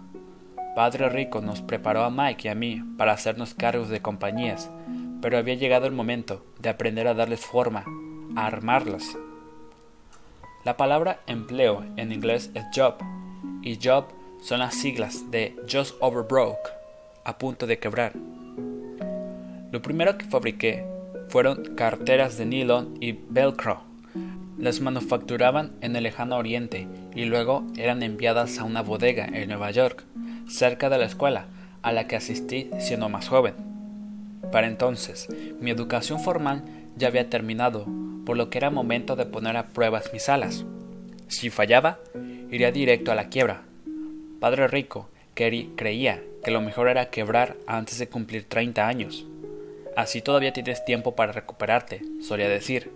Padre 0.76 1.10
Rico 1.10 1.40
nos 1.40 1.62
preparó 1.62 2.04
a 2.04 2.10
Mike 2.10 2.48
y 2.48 2.52
a 2.52 2.56
mí 2.56 2.82
para 2.98 3.12
hacernos 3.12 3.54
cargos 3.54 3.90
de 3.90 4.02
compañías, 4.02 4.72
pero 5.22 5.38
había 5.38 5.54
llegado 5.54 5.86
el 5.86 5.94
momento 5.94 6.44
de 6.58 6.70
aprender 6.70 7.08
a 7.08 7.14
darles 7.14 7.46
forma, 7.46 7.86
a 8.36 8.48
armarlas. 8.48 9.16
La 10.66 10.78
palabra 10.78 11.20
empleo 11.28 11.86
en 11.96 12.12
inglés 12.12 12.50
es 12.56 12.66
job, 12.76 12.96
y 13.62 13.78
job 13.80 14.06
son 14.42 14.62
las 14.62 14.74
siglas 14.74 15.30
de 15.30 15.56
Just 15.72 15.96
Over 16.00 16.24
Broke, 16.28 16.72
a 17.24 17.38
punto 17.38 17.68
de 17.68 17.78
quebrar. 17.78 18.14
Lo 19.78 19.84
primero 19.84 20.18
que 20.18 20.26
fabriqué 20.26 20.84
fueron 21.30 21.76
carteras 21.76 22.36
de 22.36 22.48
nylon 22.48 22.98
y 23.00 23.12
velcro. 23.12 23.84
Las 24.58 24.82
manufacturaban 24.82 25.74
en 25.82 25.96
el 25.96 26.02
lejano 26.02 26.36
oriente 26.36 26.88
y 27.14 27.26
luego 27.26 27.64
eran 27.78 28.02
enviadas 28.02 28.58
a 28.58 28.64
una 28.64 28.82
bodega 28.82 29.28
en 29.32 29.50
Nueva 29.50 29.70
York, 29.70 30.04
cerca 30.50 30.90
de 30.90 30.98
la 30.98 31.06
escuela 31.06 31.46
a 31.84 31.92
la 31.92 32.08
que 32.08 32.16
asistí 32.16 32.72
siendo 32.80 33.08
más 33.08 33.30
joven. 33.30 33.54
Para 34.52 34.66
entonces, 34.66 35.28
mi 35.62 35.70
educación 35.70 36.22
formal 36.22 36.64
ya 36.96 37.10
había 37.10 37.30
terminado, 37.30 37.86
por 38.26 38.36
lo 38.36 38.50
que 38.50 38.58
era 38.58 38.72
momento 38.72 39.16
de 39.16 39.28
poner 39.28 39.58
a 39.58 39.68
pruebas 39.68 40.10
mis 40.12 40.28
alas. 40.28 40.66
Si 41.28 41.52
fallaba, 41.52 42.00
iría 42.50 42.72
directo 42.72 43.12
a 43.12 43.16
la 43.16 43.30
quiebra. 43.30 43.62
Padre 44.40 44.70
Rico 44.70 45.12
creía 45.36 46.24
que 46.44 46.50
lo 46.50 46.62
mejor 46.62 46.88
era 46.88 47.12
quebrar 47.12 47.58
antes 47.68 48.00
de 48.00 48.10
cumplir 48.10 48.46
30 48.46 48.88
años. 48.88 49.28
Así 49.98 50.22
todavía 50.22 50.54
tienes 50.54 50.86
tiempo 50.86 51.16
para 51.16 51.32
recuperarte, 51.32 52.04
solía 52.22 52.48
decir. 52.48 52.92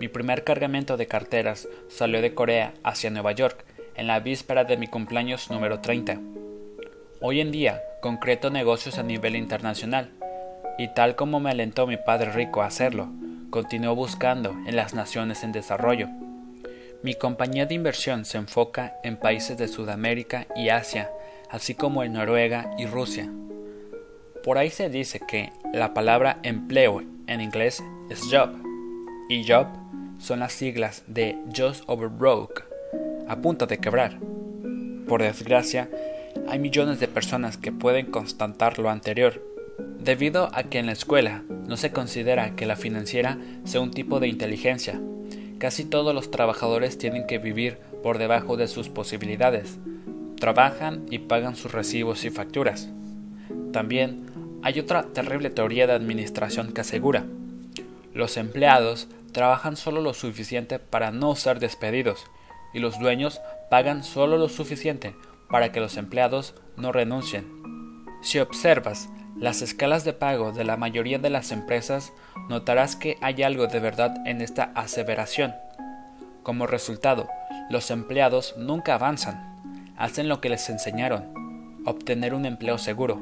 Mi 0.00 0.08
primer 0.08 0.42
cargamento 0.42 0.96
de 0.96 1.06
carteras 1.06 1.68
salió 1.88 2.20
de 2.20 2.34
Corea 2.34 2.74
hacia 2.82 3.10
Nueva 3.10 3.30
York 3.30 3.64
en 3.94 4.08
la 4.08 4.18
víspera 4.18 4.64
de 4.64 4.76
mi 4.76 4.88
cumpleaños 4.88 5.48
número 5.48 5.78
30. 5.78 6.18
Hoy 7.20 7.40
en 7.40 7.52
día 7.52 7.80
concreto 8.00 8.50
negocios 8.50 8.98
a 8.98 9.04
nivel 9.04 9.36
internacional, 9.36 10.10
y 10.76 10.92
tal 10.92 11.14
como 11.14 11.38
me 11.38 11.52
alentó 11.52 11.86
mi 11.86 11.98
padre 11.98 12.32
rico 12.32 12.62
a 12.62 12.66
hacerlo, 12.66 13.08
continuó 13.50 13.94
buscando 13.94 14.56
en 14.66 14.74
las 14.74 14.94
naciones 14.94 15.44
en 15.44 15.52
desarrollo. 15.52 16.08
Mi 17.00 17.14
compañía 17.14 17.66
de 17.66 17.74
inversión 17.74 18.24
se 18.24 18.38
enfoca 18.38 18.96
en 19.04 19.18
países 19.18 19.56
de 19.56 19.68
Sudamérica 19.68 20.48
y 20.56 20.70
Asia, 20.70 21.12
así 21.48 21.76
como 21.76 22.02
en 22.02 22.14
Noruega 22.14 22.72
y 22.76 22.86
Rusia. 22.86 23.30
Por 24.48 24.56
ahí 24.56 24.70
se 24.70 24.88
dice 24.88 25.20
que 25.20 25.52
la 25.74 25.92
palabra 25.92 26.38
empleo 26.42 27.02
en 27.26 27.42
inglés 27.42 27.84
es 28.08 28.22
job 28.32 28.48
y 29.28 29.46
job 29.46 29.66
son 30.16 30.40
las 30.40 30.54
siglas 30.54 31.04
de 31.06 31.36
just 31.54 31.84
over 31.86 32.08
broke, 32.08 32.64
a 33.28 33.36
punto 33.36 33.66
de 33.66 33.76
quebrar. 33.76 34.18
Por 35.06 35.20
desgracia, 35.20 35.90
hay 36.48 36.58
millones 36.58 36.98
de 36.98 37.08
personas 37.08 37.58
que 37.58 37.72
pueden 37.72 38.06
constatar 38.06 38.78
lo 38.78 38.88
anterior, 38.88 39.46
debido 39.98 40.48
a 40.54 40.62
que 40.62 40.78
en 40.78 40.86
la 40.86 40.92
escuela 40.92 41.42
no 41.66 41.76
se 41.76 41.92
considera 41.92 42.56
que 42.56 42.64
la 42.64 42.76
financiera 42.76 43.36
sea 43.64 43.82
un 43.82 43.90
tipo 43.90 44.18
de 44.18 44.28
inteligencia. 44.28 44.98
Casi 45.58 45.84
todos 45.84 46.14
los 46.14 46.30
trabajadores 46.30 46.96
tienen 46.96 47.26
que 47.26 47.36
vivir 47.36 47.76
por 48.02 48.16
debajo 48.16 48.56
de 48.56 48.66
sus 48.66 48.88
posibilidades. 48.88 49.76
Trabajan 50.40 51.04
y 51.10 51.18
pagan 51.18 51.54
sus 51.54 51.70
recibos 51.70 52.24
y 52.24 52.30
facturas. 52.30 52.88
También 53.72 54.37
hay 54.62 54.80
otra 54.80 55.04
terrible 55.04 55.50
teoría 55.50 55.86
de 55.86 55.92
administración 55.92 56.72
que 56.72 56.80
asegura, 56.80 57.24
los 58.18 58.36
empleados 58.36 59.06
trabajan 59.32 59.76
solo 59.76 60.00
lo 60.00 60.14
suficiente 60.14 60.78
para 60.78 61.12
no 61.12 61.36
ser 61.36 61.60
despedidos 61.60 62.26
y 62.74 62.80
los 62.80 62.98
dueños 62.98 63.40
pagan 63.70 64.02
solo 64.02 64.38
lo 64.38 64.48
suficiente 64.48 65.14
para 65.48 65.70
que 65.70 65.80
los 65.80 65.96
empleados 65.96 66.54
no 66.76 66.90
renuncien. 66.90 67.46
Si 68.22 68.40
observas 68.40 69.08
las 69.36 69.62
escalas 69.62 70.04
de 70.04 70.14
pago 70.14 70.50
de 70.50 70.64
la 70.64 70.76
mayoría 70.76 71.20
de 71.20 71.30
las 71.30 71.52
empresas, 71.52 72.12
notarás 72.48 72.96
que 72.96 73.16
hay 73.20 73.42
algo 73.44 73.68
de 73.68 73.78
verdad 73.78 74.16
en 74.26 74.40
esta 74.40 74.72
aseveración. 74.74 75.54
Como 76.42 76.66
resultado, 76.66 77.28
los 77.70 77.90
empleados 77.92 78.56
nunca 78.58 78.94
avanzan, 78.94 79.94
hacen 79.96 80.28
lo 80.28 80.40
que 80.40 80.48
les 80.48 80.68
enseñaron, 80.70 81.82
obtener 81.86 82.34
un 82.34 82.46
empleo 82.46 82.78
seguro, 82.78 83.20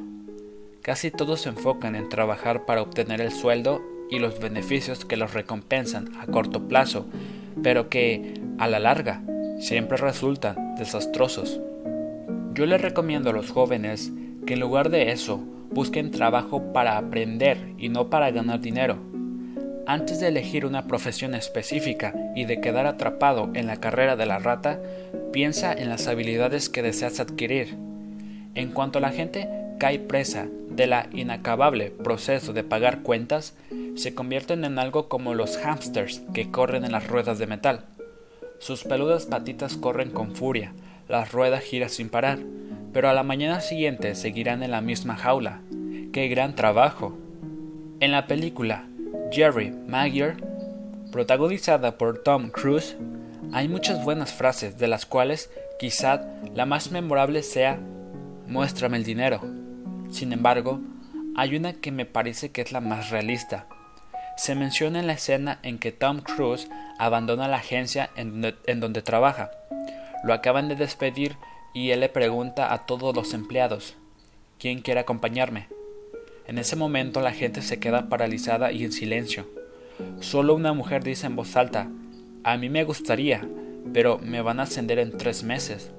Casi 0.87 1.11
todos 1.11 1.41
se 1.41 1.49
enfocan 1.49 1.97
en 1.97 2.09
trabajar 2.09 2.65
para 2.65 2.81
obtener 2.81 3.21
el 3.21 3.33
sueldo 3.33 3.83
y 4.09 4.21
los 4.21 4.39
beneficios 4.39 5.05
que 5.05 5.17
los 5.17 5.35
recompensan 5.35 6.13
a 6.21 6.27
corto 6.27 6.69
plazo, 6.69 7.07
pero 7.61 7.89
que, 7.89 8.41
a 8.59 8.69
la 8.69 8.79
larga, 8.79 9.21
siempre 9.59 9.97
resultan 9.97 10.77
desastrosos. 10.77 11.61
Yo 12.55 12.67
les 12.67 12.81
recomiendo 12.81 13.31
a 13.31 13.33
los 13.33 13.51
jóvenes 13.51 14.13
que 14.47 14.55
en 14.55 14.61
lugar 14.61 14.91
de 14.91 15.11
eso 15.11 15.39
busquen 15.73 16.13
trabajo 16.13 16.73
para 16.73 16.99
aprender 16.99 17.59
y 17.79 17.89
no 17.89 18.09
para 18.09 18.31
ganar 18.31 18.61
dinero. 18.61 18.97
Antes 19.89 20.21
de 20.21 20.29
elegir 20.29 20.65
una 20.65 20.87
profesión 20.87 21.35
específica 21.35 22.15
y 22.37 22.45
de 22.45 22.61
quedar 22.61 22.87
atrapado 22.87 23.51
en 23.55 23.67
la 23.67 23.79
carrera 23.79 24.15
de 24.15 24.27
la 24.27 24.39
rata, 24.39 24.81
piensa 25.33 25.73
en 25.73 25.89
las 25.89 26.07
habilidades 26.07 26.69
que 26.69 26.83
deseas 26.83 27.19
adquirir. 27.19 27.75
En 28.55 28.71
cuanto 28.71 28.99
a 28.99 29.03
la 29.03 29.11
gente 29.11 29.49
cae 29.79 29.99
presa 29.99 30.47
de 30.71 30.87
la 30.87 31.09
inacabable 31.13 31.91
proceso 31.91 32.53
de 32.53 32.65
pagar 32.65 33.03
cuentas, 33.03 33.55
se 33.95 34.15
convierten 34.15 34.65
en 34.65 34.79
algo 34.79 35.09
como 35.09 35.35
los 35.35 35.57
hámsters 35.59 36.23
que 36.35 36.51
corren 36.51 36.85
en 36.85 36.93
las 36.93 37.07
ruedas 37.07 37.39
de 37.39 37.47
metal. 37.47 37.85
Sus 38.59 38.85
peludas 38.85 39.27
patitas 39.27 39.77
corren 39.77 40.11
con 40.11 40.35
furia, 40.35 40.73
las 41.09 41.33
ruedas 41.33 41.63
giran 41.63 41.91
sin 41.91 42.09
parar, 42.09 42.39
pero 42.93 43.09
a 43.09 43.15
la 43.15 43.23
mañana 43.23 43.61
siguiente 43.61 44.15
seguirán 44.15 44.63
en 44.63 44.71
la 44.71 44.81
misma 44.81 45.17
jaula. 45.17 45.61
¡Qué 46.13 46.29
gran 46.29 46.55
trabajo! 46.55 47.17
En 48.01 48.13
la 48.13 48.27
película 48.27 48.87
Jerry 49.31 49.71
Maguire, 49.71 50.37
protagonizada 51.13 51.99
por 51.99 52.23
Tom 52.23 52.51
Cruise, 52.51 52.97
hay 53.53 53.69
muchas 53.69 54.03
buenas 54.05 54.33
frases, 54.33 54.79
de 54.79 54.89
las 54.89 55.07
cuales 55.07 55.51
quizá 55.79 56.27
la 56.55 56.67
más 56.67 56.91
memorable 56.91 57.43
sea 57.43 57.79
Muéstrame 58.47 58.97
el 58.97 59.05
dinero. 59.05 59.41
Sin 60.17 60.33
embargo, 60.33 60.81
hay 61.37 61.57
una 61.57 61.75
que 61.75 61.93
me 61.93 62.07
parece 62.07 62.51
que 62.51 62.63
es 62.63 62.73
la 62.73 62.81
más 62.81 63.11
realista. 63.11 63.67
Se 64.39 64.55
menciona 64.55 64.99
en 64.99 65.07
la 65.07 65.13
escena 65.13 65.59
en 65.63 65.79
que 65.79 65.93
Tom 65.93 66.23
Cruise 66.23 66.71
abandona 66.99 67.49
la 67.49 67.59
agencia 67.59 68.09
en 68.17 68.41
donde, 68.81 69.03
trabaja. 69.03 69.51
Lo 70.25 70.33
acaban 70.33 70.71
de 70.71 70.75
despedir 70.75 71.37
y 71.75 71.91
él 71.91 72.01
le 72.01 72.09
pregunta 72.09 72.73
a 72.73 72.87
todos 72.87 73.15
los 73.15 73.35
empleados 73.35 73.95
¿Quién 74.59 74.81
quiere 74.81 75.01
acompañarme? 75.01 75.69
En 76.47 76.57
ese 76.57 76.77
momento 76.77 77.21
la 77.21 77.33
gente 77.33 77.61
se 77.61 77.79
queda 77.79 78.09
paralizada 78.09 78.73
y 78.73 78.85
en 78.85 78.93
silencio. 78.93 79.47
Solo 80.21 80.55
una 80.55 80.73
mujer 80.73 81.05
dice 81.05 81.27
en 81.27 81.37
voz 81.37 81.57
alta 81.57 81.91
A 82.43 82.57
mí 82.57 82.71
me 82.71 82.85
gustaría, 82.85 83.47
pero 83.93 84.17
me 84.17 84.41
van 84.41 84.61
a 84.61 84.63
ascender 84.63 84.99
en 84.99 85.19
tres 85.19 85.43
meses. 85.43 85.91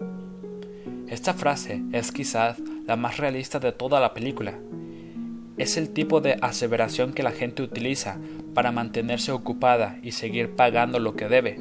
Esta 1.07 1.35
frase 1.35 1.83
es 1.91 2.11
quizás 2.11 2.57
la 2.87 2.95
más 2.95 3.17
realista 3.17 3.59
de 3.59 3.71
toda 3.71 3.99
la 3.99 4.13
película. 4.13 4.53
Es 5.57 5.77
el 5.77 5.89
tipo 5.89 6.21
de 6.21 6.37
aseveración 6.41 7.13
que 7.13 7.23
la 7.23 7.31
gente 7.31 7.61
utiliza 7.61 8.17
para 8.53 8.71
mantenerse 8.71 9.31
ocupada 9.31 9.99
y 10.01 10.13
seguir 10.13 10.55
pagando 10.55 10.99
lo 10.99 11.15
que 11.15 11.27
debe. 11.27 11.59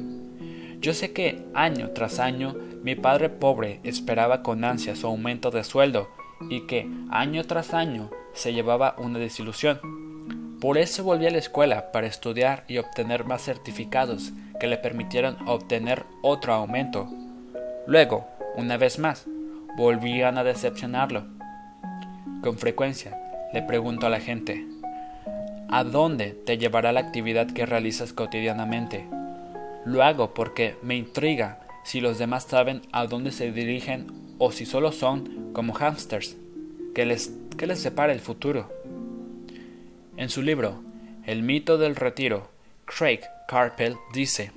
Yo 0.79 0.93
sé 0.93 1.11
que 1.11 1.43
año 1.53 1.89
tras 1.91 2.19
año 2.19 2.55
mi 2.83 2.95
padre 2.95 3.29
pobre 3.29 3.79
esperaba 3.83 4.43
con 4.43 4.63
ansia 4.63 4.95
su 4.95 5.07
aumento 5.07 5.51
de 5.51 5.63
sueldo 5.63 6.09
y 6.49 6.61
que 6.67 6.87
año 7.09 7.43
tras 7.43 7.73
año 7.73 8.09
se 8.33 8.53
llevaba 8.53 8.95
una 8.97 9.19
desilusión. 9.19 9.79
Por 10.61 10.77
eso 10.77 11.03
volví 11.03 11.27
a 11.27 11.31
la 11.31 11.37
escuela 11.39 11.91
para 11.91 12.07
estudiar 12.07 12.63
y 12.67 12.77
obtener 12.77 13.25
más 13.25 13.43
certificados 13.43 14.31
que 14.59 14.67
le 14.67 14.77
permitieran 14.77 15.47
obtener 15.47 16.05
otro 16.21 16.53
aumento. 16.53 17.07
Luego, 17.85 18.27
una 18.55 18.77
vez 18.77 18.97
más, 18.97 19.27
volvían 19.75 20.37
a 20.37 20.43
decepcionarlo. 20.43 21.25
Con 22.41 22.57
frecuencia 22.57 23.17
le 23.53 23.61
pregunto 23.61 24.07
a 24.07 24.09
la 24.09 24.19
gente, 24.19 24.65
¿a 25.69 25.83
dónde 25.83 26.31
te 26.31 26.57
llevará 26.57 26.91
la 26.91 26.99
actividad 26.99 27.47
que 27.47 27.65
realizas 27.65 28.13
cotidianamente? 28.13 29.07
Lo 29.85 30.03
hago 30.03 30.33
porque 30.33 30.75
me 30.81 30.95
intriga 30.95 31.59
si 31.83 32.01
los 32.01 32.17
demás 32.17 32.43
saben 32.43 32.81
a 32.91 33.05
dónde 33.05 33.31
se 33.31 33.51
dirigen 33.51 34.07
o 34.37 34.51
si 34.51 34.65
solo 34.65 34.91
son 34.91 35.51
como 35.53 35.73
hamsters, 35.73 36.37
que 36.93 37.05
les, 37.05 37.31
que 37.57 37.67
les 37.67 37.79
separa 37.79 38.13
el 38.13 38.19
futuro. 38.19 38.69
En 40.17 40.29
su 40.29 40.41
libro, 40.41 40.83
El 41.25 41.43
mito 41.43 41.77
del 41.77 41.95
retiro, 41.95 42.49
Craig 42.85 43.21
Carpel 43.47 43.95
dice, 44.13 44.51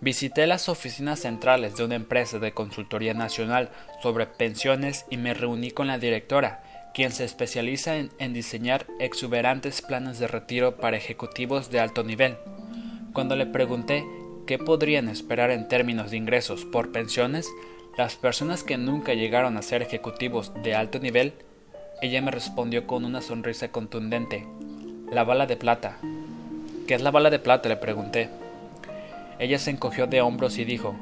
Visité 0.00 0.46
las 0.46 0.68
oficinas 0.68 1.18
centrales 1.20 1.76
de 1.76 1.84
una 1.84 1.96
empresa 1.96 2.38
de 2.38 2.52
consultoría 2.52 3.14
nacional 3.14 3.70
sobre 4.00 4.26
pensiones 4.26 5.04
y 5.10 5.16
me 5.16 5.34
reuní 5.34 5.72
con 5.72 5.88
la 5.88 5.98
directora, 5.98 6.62
quien 6.94 7.10
se 7.10 7.24
especializa 7.24 7.96
en, 7.96 8.32
diseñar 8.32 8.86
exuberantes 9.00 9.82
planes 9.82 10.20
de 10.20 10.28
retiro 10.28 10.76
para 10.76 10.96
ejecutivos 10.96 11.70
de 11.70 11.80
alto 11.80 12.04
nivel. 12.04 12.36
Cuando 13.12 13.34
le 13.34 13.46
pregunté 13.46 14.04
qué 14.46 14.58
podrían 14.58 15.08
esperar 15.08 15.50
en 15.50 15.66
términos 15.66 16.12
de 16.12 16.16
ingresos 16.16 16.64
por 16.64 16.92
pensiones 16.92 17.48
las 17.96 18.14
personas 18.14 18.62
que 18.62 18.76
nunca 18.76 19.14
llegaron 19.14 19.56
a 19.56 19.62
ser 19.62 19.82
ejecutivos 19.82 20.52
de 20.62 20.76
alto 20.76 21.00
nivel, 21.00 21.32
ella 22.00 22.22
me 22.22 22.30
respondió 22.30 22.86
con 22.86 23.04
una 23.04 23.20
sonrisa 23.20 23.72
contundente. 23.72 24.46
La 25.10 25.24
bala 25.24 25.46
de 25.46 25.56
plata. 25.56 25.98
¿Qué 26.86 26.94
es 26.94 27.02
la 27.02 27.10
bala 27.10 27.30
de 27.30 27.40
plata? 27.40 27.68
le 27.68 27.76
pregunté. 27.76 28.28
Ella 29.38 29.58
se 29.58 29.70
encogió 29.70 30.06
de 30.06 30.20
hombros 30.20 30.58
y 30.58 30.64
dijo, 30.64 30.96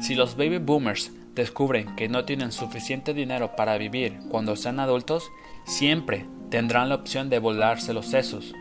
si 0.00 0.14
los 0.14 0.36
baby 0.36 0.58
boomers 0.58 1.12
descubren 1.34 1.94
que 1.94 2.08
no 2.08 2.24
tienen 2.24 2.52
suficiente 2.52 3.14
dinero 3.14 3.54
para 3.54 3.76
vivir 3.76 4.18
cuando 4.30 4.56
sean 4.56 4.80
adultos, 4.80 5.30
siempre 5.64 6.26
tendrán 6.50 6.88
la 6.88 6.94
opción 6.96 7.28
de 7.28 7.38
volarse 7.38 7.92
los 7.92 8.06
sesos. 8.06 8.54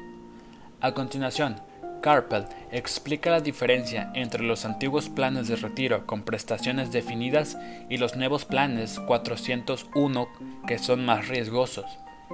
A 0.81 0.93
continuación, 0.93 1.61
Carpel 2.01 2.45
explica 2.71 3.29
la 3.29 3.41
diferencia 3.41 4.11
entre 4.15 4.43
los 4.43 4.65
antiguos 4.65 5.09
planes 5.09 5.47
de 5.47 5.55
retiro 5.55 6.05
con 6.05 6.23
prestaciones 6.23 6.91
definidas 6.91 7.57
y 7.89 7.97
los 7.97 8.15
nuevos 8.15 8.45
planes 8.45 8.99
401 8.99 10.27
que 10.67 10.77
son 10.77 11.05
más 11.05 11.27
riesgosos, 11.27 11.85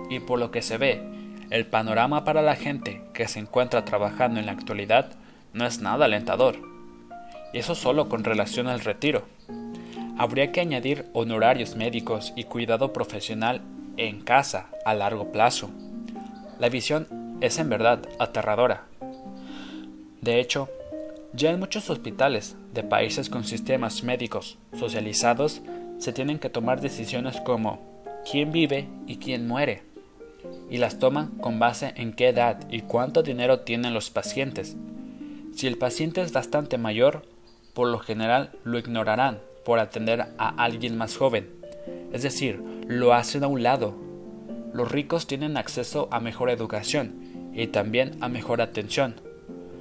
y 0.09 0.19
por 0.19 0.39
lo 0.39 0.51
que 0.51 0.61
se 0.61 0.77
ve, 0.77 1.01
el 1.49 1.65
panorama 1.65 2.23
para 2.23 2.41
la 2.41 2.55
gente 2.55 3.01
que 3.13 3.27
se 3.27 3.39
encuentra 3.39 3.85
trabajando 3.85 4.39
en 4.39 4.45
la 4.47 4.51
actualidad 4.51 5.15
no 5.55 5.65
es 5.65 5.79
nada 5.79 6.05
alentador. 6.05 6.57
Y 7.53 7.59
eso 7.59 7.73
solo 7.73 8.09
con 8.09 8.23
relación 8.23 8.67
al 8.67 8.81
retiro. 8.81 9.23
Habría 10.17 10.51
que 10.51 10.61
añadir 10.61 11.05
honorarios 11.13 11.75
médicos 11.75 12.33
y 12.35 12.43
cuidado 12.43 12.93
profesional 12.93 13.61
en 13.97 14.21
casa 14.21 14.67
a 14.85 14.93
largo 14.93 15.31
plazo. 15.31 15.71
La 16.59 16.69
visión 16.69 17.07
es 17.41 17.57
en 17.57 17.69
verdad 17.69 18.07
aterradora. 18.19 18.83
De 20.21 20.39
hecho, 20.39 20.69
ya 21.33 21.51
en 21.51 21.59
muchos 21.59 21.89
hospitales 21.89 22.55
de 22.73 22.83
países 22.83 23.29
con 23.29 23.45
sistemas 23.45 24.03
médicos 24.03 24.57
socializados 24.77 25.61
se 25.99 26.13
tienen 26.13 26.39
que 26.39 26.49
tomar 26.49 26.81
decisiones 26.81 27.39
como 27.41 27.79
quién 28.29 28.51
vive 28.51 28.87
y 29.07 29.17
quién 29.17 29.47
muere, 29.47 29.83
y 30.69 30.77
las 30.77 30.99
toman 30.99 31.27
con 31.39 31.59
base 31.59 31.93
en 31.95 32.13
qué 32.13 32.29
edad 32.29 32.59
y 32.69 32.81
cuánto 32.81 33.23
dinero 33.23 33.61
tienen 33.61 33.93
los 33.93 34.09
pacientes. 34.09 34.75
Si 35.55 35.67
el 35.67 35.77
paciente 35.77 36.21
es 36.21 36.33
bastante 36.33 36.77
mayor, 36.77 37.21
por 37.73 37.87
lo 37.87 37.99
general 37.99 38.51
lo 38.65 38.77
ignorarán 38.77 39.39
por 39.63 39.79
atender 39.79 40.25
a 40.37 40.49
alguien 40.61 40.97
más 40.97 41.15
joven, 41.15 41.49
es 42.11 42.23
decir, 42.23 42.61
lo 42.87 43.13
hacen 43.13 43.45
a 43.45 43.47
un 43.47 43.63
lado. 43.63 43.95
Los 44.73 44.91
ricos 44.91 45.27
tienen 45.27 45.55
acceso 45.55 46.09
a 46.11 46.19
mejor 46.19 46.49
educación 46.49 47.51
y 47.53 47.67
también 47.67 48.17
a 48.19 48.27
mejor 48.27 48.59
atención. 48.59 49.15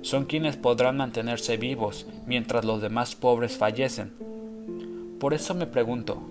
Son 0.02 0.26
quienes 0.26 0.56
podrán 0.56 0.96
mantenerse 0.96 1.56
vivos 1.56 2.06
mientras 2.24 2.64
los 2.64 2.80
demás 2.80 3.16
pobres 3.16 3.56
fallecen. 3.56 4.12
Por 5.18 5.34
eso 5.34 5.54
me 5.54 5.66
pregunto, 5.66 6.22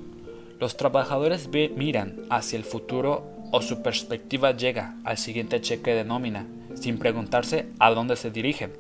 ¿los 0.57 0.77
trabajadores 0.77 1.49
miran 1.75 2.21
hacia 2.29 2.55
el 2.55 2.63
futuro 2.63 3.29
o 3.51 3.61
su 3.61 3.81
perspectiva 3.81 4.51
llega 4.51 4.95
al 5.03 5.17
siguiente 5.17 5.59
cheque 5.59 5.93
de 5.93 6.05
nómina 6.05 6.47
sin 6.75 6.97
preguntarse 6.97 7.67
a 7.79 7.91
dónde 7.91 8.15
se 8.15 8.31
dirigen? 8.31 8.71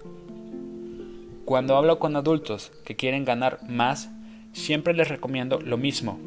Cuando 1.53 1.77
hablo 1.77 1.99
con 1.99 2.15
adultos 2.15 2.71
que 2.83 2.95
quieren 2.95 3.25
ganar 3.25 3.59
más, 3.69 4.09
siempre 4.53 4.95
les 4.95 5.07
recomiendo 5.07 5.61
lo 5.61 5.77
mismo, 5.77 6.17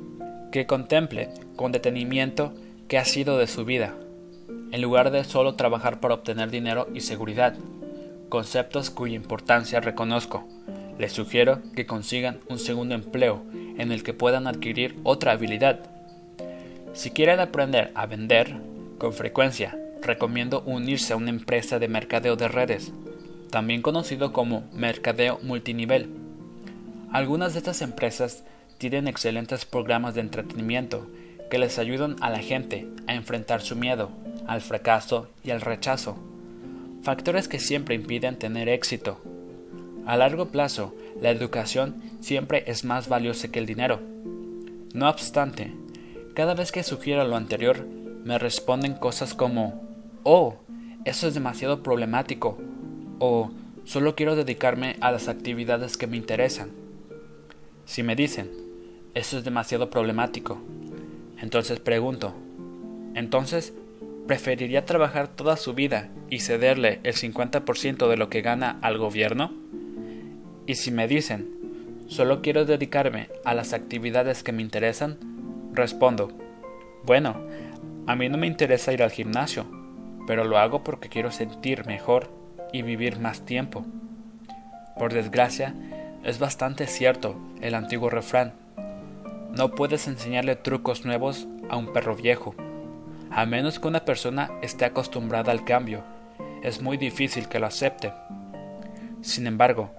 que 0.52 0.66
contemple 0.66 1.30
con 1.56 1.72
detenimiento 1.72 2.54
qué 2.86 2.96
ha 2.96 3.04
sido 3.04 3.36
de 3.36 3.48
su 3.48 3.64
vida, 3.64 3.96
en 4.70 4.80
lugar 4.80 5.10
de 5.10 5.24
solo 5.24 5.56
trabajar 5.56 5.98
para 5.98 6.14
obtener 6.14 6.52
dinero 6.52 6.86
y 6.94 7.00
seguridad, 7.00 7.56
conceptos 8.28 8.90
cuya 8.90 9.16
importancia 9.16 9.80
reconozco. 9.80 10.46
Les 10.96 11.10
sugiero 11.12 11.58
que 11.74 11.86
consigan 11.86 12.38
un 12.48 12.60
segundo 12.60 12.94
empleo 12.94 13.42
en 13.78 13.90
el 13.90 14.04
que 14.04 14.14
puedan 14.14 14.46
adquirir 14.46 14.94
otra 15.02 15.32
habilidad. 15.32 15.90
Si 16.92 17.10
quieren 17.10 17.40
aprender 17.40 17.90
a 17.96 18.06
vender, 18.06 18.60
con 18.98 19.12
frecuencia 19.12 19.76
recomiendo 20.02 20.62
unirse 20.66 21.14
a 21.14 21.16
una 21.16 21.30
empresa 21.30 21.80
de 21.80 21.88
mercadeo 21.88 22.36
de 22.36 22.46
redes, 22.46 22.92
también 23.50 23.82
conocido 23.82 24.32
como 24.32 24.64
mercadeo 24.72 25.38
multinivel. 25.42 26.08
Algunas 27.12 27.52
de 27.52 27.60
estas 27.60 27.82
empresas 27.82 28.44
tienen 28.78 29.08
excelentes 29.08 29.64
programas 29.64 30.14
de 30.14 30.20
entretenimiento 30.20 31.06
que 31.50 31.58
les 31.58 31.78
ayudan 31.78 32.16
a 32.20 32.30
la 32.30 32.40
gente 32.40 32.88
a 33.06 33.14
enfrentar 33.14 33.62
su 33.62 33.76
miedo, 33.76 34.10
al 34.46 34.60
fracaso 34.60 35.28
y 35.44 35.50
al 35.50 35.60
rechazo, 35.60 36.16
factores 37.02 37.48
que 37.48 37.58
siempre 37.58 37.94
impiden 37.94 38.36
tener 38.36 38.68
éxito. 38.68 39.20
A 40.06 40.16
largo 40.16 40.46
plazo, 40.46 40.94
la 41.20 41.30
educación 41.30 41.96
siempre 42.20 42.64
es 42.66 42.84
más 42.84 43.08
valiosa 43.08 43.48
que 43.48 43.58
el 43.58 43.66
dinero. 43.66 44.00
No 44.92 45.08
obstante, 45.08 45.72
cada 46.34 46.54
vez 46.54 46.72
que 46.72 46.82
sugiero 46.82 47.24
lo 47.24 47.36
anterior, 47.36 47.86
me 48.24 48.38
responden 48.38 48.94
cosas 48.94 49.34
como, 49.34 49.82
oh, 50.24 50.56
eso 51.04 51.28
es 51.28 51.34
demasiado 51.34 51.82
problemático, 51.82 52.58
o 53.18 53.50
solo 53.84 54.14
quiero 54.14 54.36
dedicarme 54.36 54.96
a 55.00 55.12
las 55.12 55.28
actividades 55.28 55.96
que 55.96 56.06
me 56.06 56.16
interesan. 56.16 56.70
Si 57.84 58.02
me 58.02 58.16
dicen, 58.16 58.50
eso 59.14 59.38
es 59.38 59.44
demasiado 59.44 59.90
problemático, 59.90 60.58
entonces 61.40 61.80
pregunto, 61.80 62.34
entonces, 63.14 63.72
¿preferiría 64.26 64.84
trabajar 64.84 65.28
toda 65.28 65.56
su 65.56 65.72
vida 65.72 66.10
y 66.28 66.40
cederle 66.40 67.00
el 67.02 67.14
50% 67.14 68.08
de 68.08 68.16
lo 68.16 68.28
que 68.28 68.42
gana 68.42 68.78
al 68.82 68.98
gobierno? 68.98 69.52
Y 70.66 70.74
si 70.74 70.90
me 70.90 71.08
dicen, 71.08 71.48
solo 72.08 72.42
quiero 72.42 72.64
dedicarme 72.64 73.28
a 73.44 73.54
las 73.54 73.72
actividades 73.72 74.42
que 74.42 74.52
me 74.52 74.62
interesan, 74.62 75.16
respondo, 75.72 76.30
bueno, 77.04 77.40
a 78.06 78.16
mí 78.16 78.28
no 78.28 78.36
me 78.36 78.46
interesa 78.46 78.92
ir 78.92 79.02
al 79.02 79.10
gimnasio, 79.10 79.64
pero 80.26 80.44
lo 80.44 80.58
hago 80.58 80.82
porque 80.82 81.08
quiero 81.08 81.30
sentir 81.30 81.86
mejor 81.86 82.35
y 82.72 82.82
vivir 82.82 83.18
más 83.18 83.42
tiempo. 83.42 83.84
Por 84.98 85.12
desgracia, 85.12 85.74
es 86.24 86.38
bastante 86.38 86.86
cierto 86.86 87.36
el 87.60 87.74
antiguo 87.74 88.10
refrán. 88.10 88.54
No 89.52 89.70
puedes 89.70 90.08
enseñarle 90.08 90.56
trucos 90.56 91.04
nuevos 91.04 91.46
a 91.68 91.76
un 91.76 91.92
perro 91.92 92.16
viejo. 92.16 92.54
A 93.30 93.46
menos 93.46 93.78
que 93.78 93.88
una 93.88 94.04
persona 94.04 94.50
esté 94.62 94.84
acostumbrada 94.84 95.52
al 95.52 95.64
cambio, 95.64 96.02
es 96.62 96.82
muy 96.82 96.96
difícil 96.96 97.48
que 97.48 97.58
lo 97.58 97.66
acepte. 97.66 98.12
Sin 99.20 99.46
embargo, 99.46 99.90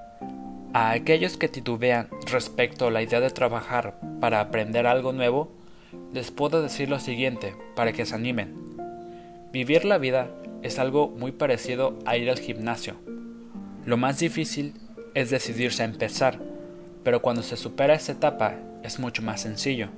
a 0.74 0.92
aquellos 0.92 1.38
que 1.38 1.48
titubean 1.48 2.10
respecto 2.30 2.88
a 2.88 2.92
la 2.92 3.02
idea 3.02 3.20
de 3.20 3.30
trabajar 3.30 4.00
para 4.20 4.42
aprender 4.42 4.86
algo 4.86 5.14
nuevo, 5.14 5.52
les 6.14 6.32
puedo 6.32 6.62
decir 6.62 6.90
lo 6.90 7.00
siguiente 7.00 7.56
para 7.76 7.94
que 7.94 8.06
se 8.06 8.16
animen. 8.16 8.76
Vivir 9.52 9.86
la 9.86 9.98
vida 9.98 10.30
es 10.64 10.80
algo 10.80 11.10
muy 11.10 11.32
parecido 11.32 11.98
a 12.06 12.18
ir 12.18 12.30
al 12.30 12.40
gimnasio. 12.40 12.96
Lo 13.86 13.98
más 13.98 14.20
difícil 14.20 14.74
es 15.14 15.30
decidirse 15.30 15.84
a 15.84 15.86
empezar, 15.86 16.40
pero 17.04 17.22
cuando 17.22 17.44
se 17.44 17.58
supera 17.58 17.94
esa 17.94 18.12
etapa 18.12 18.56
es 18.84 19.00
mucho 19.00 19.22
más 19.22 19.42
sencillo. 19.42 19.90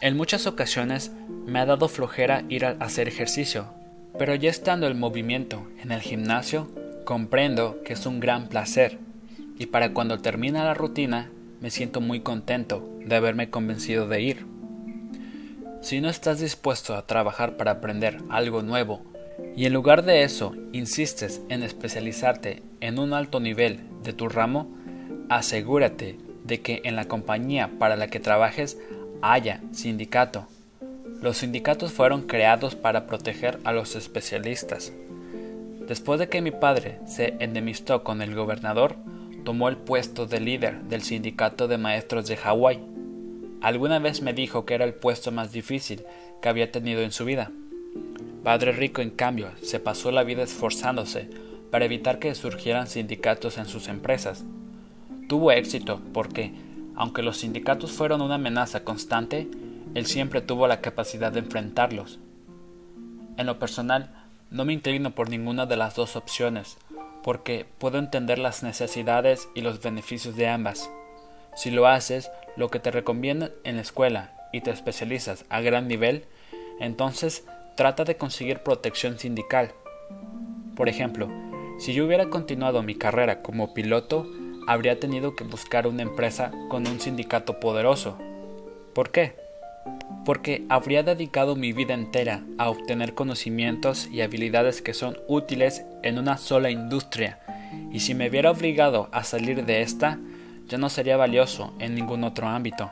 En 0.00 0.16
muchas 0.16 0.46
ocasiones 0.46 1.12
me 1.46 1.58
ha 1.60 1.66
dado 1.66 1.88
flojera 1.88 2.44
ir 2.48 2.64
a 2.64 2.76
hacer 2.80 3.08
ejercicio, 3.08 3.66
pero 4.18 4.34
ya 4.34 4.50
estando 4.50 4.86
el 4.86 4.94
movimiento 4.94 5.66
en 5.82 5.92
el 5.92 6.00
gimnasio, 6.00 6.70
comprendo 7.04 7.82
que 7.84 7.92
es 7.92 8.06
un 8.06 8.20
gran 8.20 8.48
placer, 8.48 8.98
y 9.58 9.66
para 9.66 9.92
cuando 9.92 10.18
termina 10.18 10.64
la 10.64 10.74
rutina 10.74 11.30
me 11.60 11.70
siento 11.70 12.00
muy 12.00 12.20
contento 12.20 12.88
de 13.04 13.14
haberme 13.14 13.50
convencido 13.50 14.08
de 14.08 14.22
ir. 14.22 14.46
Si 15.80 16.00
no 16.00 16.08
estás 16.08 16.40
dispuesto 16.40 16.94
a 16.94 17.06
trabajar 17.06 17.56
para 17.56 17.72
aprender 17.72 18.18
algo 18.30 18.62
nuevo 18.62 19.02
y 19.56 19.66
en 19.66 19.72
lugar 19.72 20.04
de 20.04 20.22
eso 20.22 20.54
insistes 20.72 21.42
en 21.48 21.62
especializarte 21.62 22.62
en 22.80 22.98
un 22.98 23.12
alto 23.12 23.40
nivel 23.40 23.80
de 24.02 24.12
tu 24.12 24.28
ramo, 24.28 24.68
asegúrate 25.28 26.18
de 26.44 26.60
que 26.60 26.82
en 26.84 26.96
la 26.96 27.06
compañía 27.06 27.70
para 27.78 27.96
la 27.96 28.08
que 28.08 28.20
trabajes 28.20 28.78
haya 29.22 29.60
sindicato. 29.72 30.46
Los 31.22 31.38
sindicatos 31.38 31.92
fueron 31.92 32.22
creados 32.22 32.74
para 32.74 33.06
proteger 33.06 33.58
a 33.64 33.72
los 33.72 33.96
especialistas. 33.96 34.92
Después 35.88 36.18
de 36.18 36.28
que 36.28 36.42
mi 36.42 36.50
padre 36.50 36.98
se 37.06 37.34
enemistó 37.40 38.04
con 38.04 38.20
el 38.20 38.34
gobernador, 38.34 38.96
tomó 39.44 39.68
el 39.68 39.76
puesto 39.76 40.26
de 40.26 40.40
líder 40.40 40.82
del 40.82 41.02
sindicato 41.02 41.68
de 41.68 41.78
maestros 41.78 42.26
de 42.26 42.36
Hawái. 42.36 42.80
Alguna 43.60 43.98
vez 43.98 44.20
me 44.20 44.34
dijo 44.34 44.66
que 44.66 44.74
era 44.74 44.84
el 44.84 44.94
puesto 44.94 45.30
más 45.30 45.52
difícil 45.52 46.02
que 46.42 46.48
había 46.48 46.70
tenido 46.70 47.02
en 47.02 47.12
su 47.12 47.24
vida. 47.24 47.50
Padre 48.44 48.72
Rico, 48.72 49.00
en 49.00 49.08
cambio, 49.08 49.50
se 49.62 49.80
pasó 49.80 50.12
la 50.12 50.22
vida 50.22 50.42
esforzándose 50.42 51.30
para 51.70 51.86
evitar 51.86 52.18
que 52.18 52.34
surgieran 52.34 52.86
sindicatos 52.86 53.56
en 53.56 53.64
sus 53.64 53.88
empresas. 53.88 54.44
Tuvo 55.30 55.50
éxito 55.50 56.02
porque, 56.12 56.52
aunque 56.94 57.22
los 57.22 57.38
sindicatos 57.38 57.92
fueron 57.92 58.20
una 58.20 58.34
amenaza 58.34 58.84
constante, 58.84 59.48
él 59.94 60.04
siempre 60.04 60.42
tuvo 60.42 60.66
la 60.66 60.82
capacidad 60.82 61.32
de 61.32 61.38
enfrentarlos. 61.38 62.18
En 63.38 63.46
lo 63.46 63.58
personal, 63.58 64.10
no 64.50 64.66
me 64.66 64.74
inclino 64.74 65.12
por 65.12 65.30
ninguna 65.30 65.64
de 65.64 65.78
las 65.78 65.94
dos 65.94 66.14
opciones, 66.14 66.76
porque 67.22 67.64
puedo 67.78 67.98
entender 67.98 68.38
las 68.38 68.62
necesidades 68.62 69.48
y 69.54 69.62
los 69.62 69.80
beneficios 69.80 70.36
de 70.36 70.48
ambas. 70.48 70.90
Si 71.56 71.70
lo 71.70 71.86
haces 71.86 72.30
lo 72.58 72.68
que 72.68 72.78
te 72.78 72.90
recomiendan 72.90 73.52
en 73.64 73.76
la 73.76 73.82
escuela 73.82 74.34
y 74.52 74.60
te 74.60 74.70
especializas 74.70 75.46
a 75.48 75.62
gran 75.62 75.88
nivel, 75.88 76.26
entonces 76.78 77.44
trata 77.76 78.04
de 78.04 78.16
conseguir 78.16 78.60
protección 78.60 79.18
sindical. 79.18 79.72
Por 80.76 80.88
ejemplo, 80.88 81.28
si 81.78 81.92
yo 81.92 82.06
hubiera 82.06 82.30
continuado 82.30 82.82
mi 82.82 82.94
carrera 82.94 83.42
como 83.42 83.74
piloto, 83.74 84.26
habría 84.66 85.00
tenido 85.00 85.34
que 85.34 85.44
buscar 85.44 85.86
una 85.86 86.02
empresa 86.02 86.52
con 86.68 86.86
un 86.86 87.00
sindicato 87.00 87.60
poderoso. 87.60 88.18
¿Por 88.94 89.10
qué? 89.10 89.34
Porque 90.24 90.64
habría 90.68 91.02
dedicado 91.02 91.56
mi 91.56 91.72
vida 91.72 91.94
entera 91.94 92.42
a 92.58 92.70
obtener 92.70 93.14
conocimientos 93.14 94.08
y 94.10 94.22
habilidades 94.22 94.80
que 94.80 94.94
son 94.94 95.18
útiles 95.28 95.84
en 96.02 96.18
una 96.18 96.38
sola 96.38 96.70
industria, 96.70 97.40
y 97.92 98.00
si 98.00 98.14
me 98.14 98.30
viera 98.30 98.50
obligado 98.50 99.08
a 99.12 99.24
salir 99.24 99.64
de 99.66 99.82
esta, 99.82 100.18
ya 100.68 100.78
no 100.78 100.88
sería 100.88 101.16
valioso 101.16 101.74
en 101.78 101.94
ningún 101.94 102.24
otro 102.24 102.46
ámbito. 102.46 102.90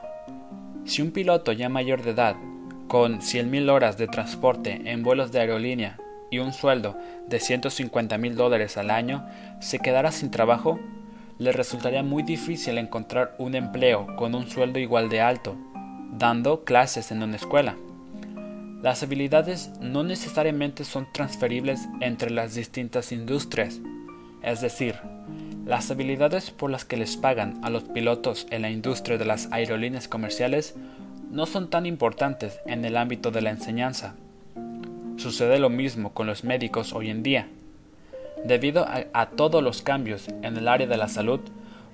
Si 0.85 1.01
un 1.01 1.13
piloto 1.13 1.53
ya 1.53 1.69
mayor 1.69 2.03
de 2.03 2.11
edad, 2.11 2.37
con 2.89 3.21
100.000 3.21 3.71
horas 3.71 3.97
de 3.97 4.09
transporte 4.09 4.83
en 4.85 5.03
vuelos 5.03 5.33
de 5.33 5.41
aerolínea 5.41 5.99
y 6.31 6.39
un 6.39 6.53
sueldo 6.53 6.97
de 7.29 7.41
150 7.41 8.17
mil 8.19 8.37
dólares 8.37 8.77
al 8.79 8.91
año, 8.91 9.27
se 9.61 9.79
quedara 9.79 10.11
sin 10.13 10.31
trabajo, 10.31 10.81
le 11.39 11.53
resultaría 11.53 12.03
muy 12.03 12.23
difícil 12.23 12.79
encontrar 12.79 13.35
un 13.39 13.55
empleo 13.55 14.07
con 14.17 14.35
un 14.35 14.49
sueldo 14.49 14.79
igual 14.79 15.09
de 15.11 15.21
alto, 15.21 15.57
dando 16.13 16.65
clases 16.65 17.13
en 17.13 17.23
una 17.23 17.37
escuela. 17.37 17.77
Las 18.83 19.03
habilidades 19.03 19.71
no 19.81 20.03
necesariamente 20.03 20.85
son 20.85 21.07
transferibles 21.13 21.89
entre 22.01 22.31
las 22.31 22.55
distintas 22.55 23.13
industrias, 23.13 23.81
es 24.43 24.61
decir, 24.61 24.97
las 25.65 25.91
habilidades 25.91 26.51
por 26.51 26.71
las 26.71 26.85
que 26.85 26.97
les 26.97 27.17
pagan 27.17 27.61
a 27.63 27.71
los 27.71 27.85
pilotos 27.85 28.47
en 28.51 28.63
la 28.63 28.71
industria 28.71 29.19
de 29.19 29.25
las 29.25 29.49
aerolíneas 29.53 30.09
comerciales 30.09 30.75
no 31.33 31.47
son 31.47 31.71
tan 31.71 31.87
importantes 31.87 32.61
en 32.67 32.85
el 32.85 32.97
ámbito 32.97 33.31
de 33.31 33.41
la 33.41 33.51
enseñanza. 33.51 34.15
Sucede 35.17 35.59
lo 35.59 35.71
mismo 35.71 36.13
con 36.13 36.27
los 36.27 36.45
médicos 36.45 36.93
hoy 36.93 37.09
en 37.09 37.23
día. 37.23 37.49
Debido 38.45 38.87
a, 38.87 39.31
todos 39.31 39.63
los 39.63 39.81
cambios 39.81 40.29
en 40.43 40.57
el 40.59 40.69
área 40.69 40.87
de 40.87 40.97
la 40.99 41.09
salud, 41.09 41.41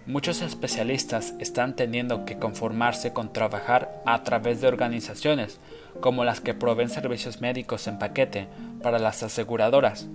muchos 0.06 0.42
especialistas 0.42 1.34
están 1.38 1.76
teniendo 1.76 2.24
que 2.24 2.38
conformarse 2.38 3.12
con 3.12 3.32
trabajar 3.32 4.02
a 4.06 4.24
través 4.24 4.60
de 4.60 4.66
organizaciones 4.66 5.60
como 6.00 6.24
las 6.24 6.40
que 6.40 6.54
proveen 6.54 6.88
servicios 6.88 7.40
médicos 7.40 7.86
en 7.86 7.98
paquete 8.00 8.48
para 8.82 8.98
las 8.98 9.22
aseguradoras. 9.22 10.08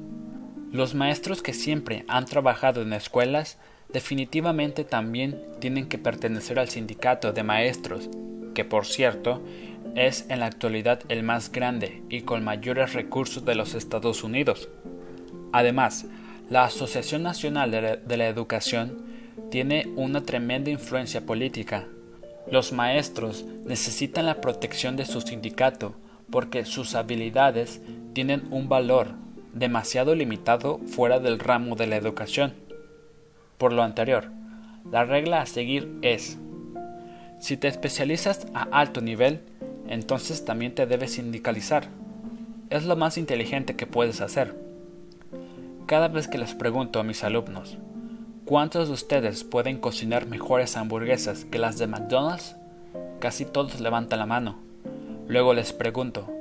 Los 0.71 0.95
maestros 0.95 1.41
que 1.41 1.53
siempre 1.53 2.03
han 2.09 2.25
trabajado 2.25 2.81
en 2.81 2.91
escuelas 2.91 3.57
definitivamente 3.93 4.83
también 4.83 5.41
tienen 5.59 5.87
que 5.87 5.97
pertenecer 5.97 6.59
al 6.59 6.67
sindicato 6.67 7.31
de 7.31 7.43
maestros, 7.43 8.09
que 8.53 8.65
por 8.65 8.85
cierto 8.85 9.41
es 9.95 10.25
en 10.29 10.39
la 10.39 10.47
actualidad 10.47 11.01
el 11.09 11.23
más 11.23 11.51
grande 11.51 12.03
y 12.09 12.21
con 12.21 12.43
mayores 12.43 12.93
recursos 12.93 13.45
de 13.45 13.55
los 13.55 13.75
Estados 13.75 14.23
Unidos. 14.23 14.69
Además, 15.51 16.05
la 16.49 16.65
Asociación 16.65 17.23
Nacional 17.23 17.71
de 17.71 18.17
la, 18.17 18.27
Educación 18.27 19.05
tiene 19.49 19.87
una 19.95 20.21
tremenda 20.21 20.71
influencia 20.71 21.25
política. 21.25 21.87
Los 22.51 22.73
maestros 22.73 23.45
necesitan 23.65 24.25
la 24.25 24.41
protección 24.41 24.95
de 24.95 25.05
su 25.05 25.21
sindicato 25.21 25.95
porque 26.29 26.65
sus 26.65 26.95
habilidades 26.95 27.81
tienen 28.13 28.43
un 28.51 28.67
valor 28.67 29.11
demasiado 29.53 30.15
limitado 30.15 30.79
fuera 30.79 31.19
del 31.19 31.39
ramo 31.39 31.75
de 31.75 31.87
la 31.87 31.95
educación. 31.95 32.53
Por 33.57 33.71
lo 33.71 33.83
anterior, 33.83 34.31
la 34.91 35.05
regla 35.05 35.41
a 35.41 35.45
seguir 35.45 35.91
es, 36.01 36.37
si 37.43 37.57
te 37.57 37.67
especializas 37.67 38.47
a 38.53 38.61
alto 38.71 39.01
nivel, 39.01 39.41
entonces 39.89 40.45
también 40.45 40.73
te 40.73 40.85
debes 40.85 41.15
sindicalizar. 41.15 41.89
Es 42.69 42.85
lo 42.85 42.95
más 42.95 43.17
inteligente 43.17 43.75
que 43.75 43.85
puedes 43.85 44.21
hacer. 44.21 44.55
Cada 45.85 46.07
vez 46.07 46.29
que 46.29 46.37
les 46.37 46.53
pregunto 46.53 47.01
a 47.01 47.03
mis 47.03 47.21
alumnos, 47.21 47.77
¿cuántos 48.45 48.87
de 48.87 48.93
ustedes 48.93 49.43
pueden 49.43 49.77
cocinar 49.77 50.25
mejores 50.25 50.77
hamburguesas 50.77 51.43
que 51.43 51.59
las 51.59 51.77
de 51.77 51.87
McDonald's? 51.87 52.55
Casi 53.19 53.43
todos 53.43 53.81
levantan 53.81 54.19
la 54.19 54.25
mano. 54.25 54.59
Luego 55.27 55.53
les 55.53 55.73
pregunto, 55.73 56.31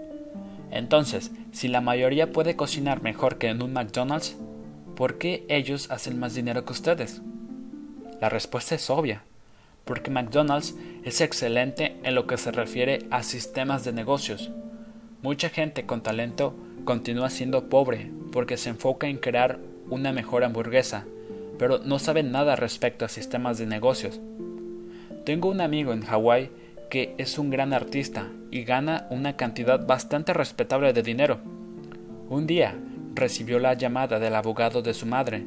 entonces, 0.71 1.33
si 1.51 1.67
la 1.67 1.81
mayoría 1.81 2.31
puede 2.31 2.55
cocinar 2.55 3.03
mejor 3.03 3.39
que 3.39 3.49
en 3.49 3.61
un 3.61 3.73
McDonald's, 3.73 4.37
¿por 4.95 5.19
qué 5.19 5.47
ellos 5.49 5.91
hacen 5.91 6.21
más 6.21 6.35
dinero 6.37 6.65
que 6.65 6.75
ustedes? 6.75 7.23
La 8.21 8.29
respuesta 8.29 8.77
es 8.77 8.89
obvia, 8.89 9.25
porque 9.85 10.11
McDonald's 10.11 10.75
es 11.05 11.21
excelente 11.21 11.97
en 12.03 12.15
lo 12.15 12.27
que 12.27 12.37
se 12.37 12.53
refiere 12.53 13.07
a 13.11 13.23
sistemas 13.23 13.85
de 13.85 13.93
negocios. 13.93 14.51
Mucha 15.23 15.49
gente 15.49 15.87
con 15.87 16.03
talento 16.03 16.55
continúa 16.85 17.31
siendo 17.31 17.69
pobre 17.69 18.11
porque 18.33 18.57
se 18.57 18.71
enfoca 18.71 19.07
en 19.07 19.19
crear 19.19 19.59
una 19.89 20.13
mejor 20.13 20.45
hamburguesa, 20.45 21.05
pero 21.59 21.79
no 21.79 21.99
sabe 21.99 22.23
nada 22.23 22.57
respecto 22.57 23.05
a 23.05 23.09
sistemas 23.09 23.59
de 23.59 23.67
negocios. 23.67 24.21
Tengo 25.25 25.49
un 25.49 25.61
amigo 25.61 25.93
en 25.93 26.03
Hawái 26.03 26.51
que 26.91 27.15
es 27.19 27.39
un 27.39 27.51
gran 27.51 27.73
artista 27.73 28.29
y 28.51 28.65
gana 28.65 29.07
una 29.11 29.37
cantidad 29.37 29.87
bastante 29.87 30.35
respetable 30.35 30.93
de 30.93 31.03
dinero. 31.03 31.39
Un 32.29 32.47
día 32.47 32.75
recibió 33.15 33.59
la 33.59 33.75
llamada 33.75 34.19
del 34.19 34.35
abogado 34.35 34.83
de 34.83 34.93
su 34.93 35.07
madre, 35.07 35.45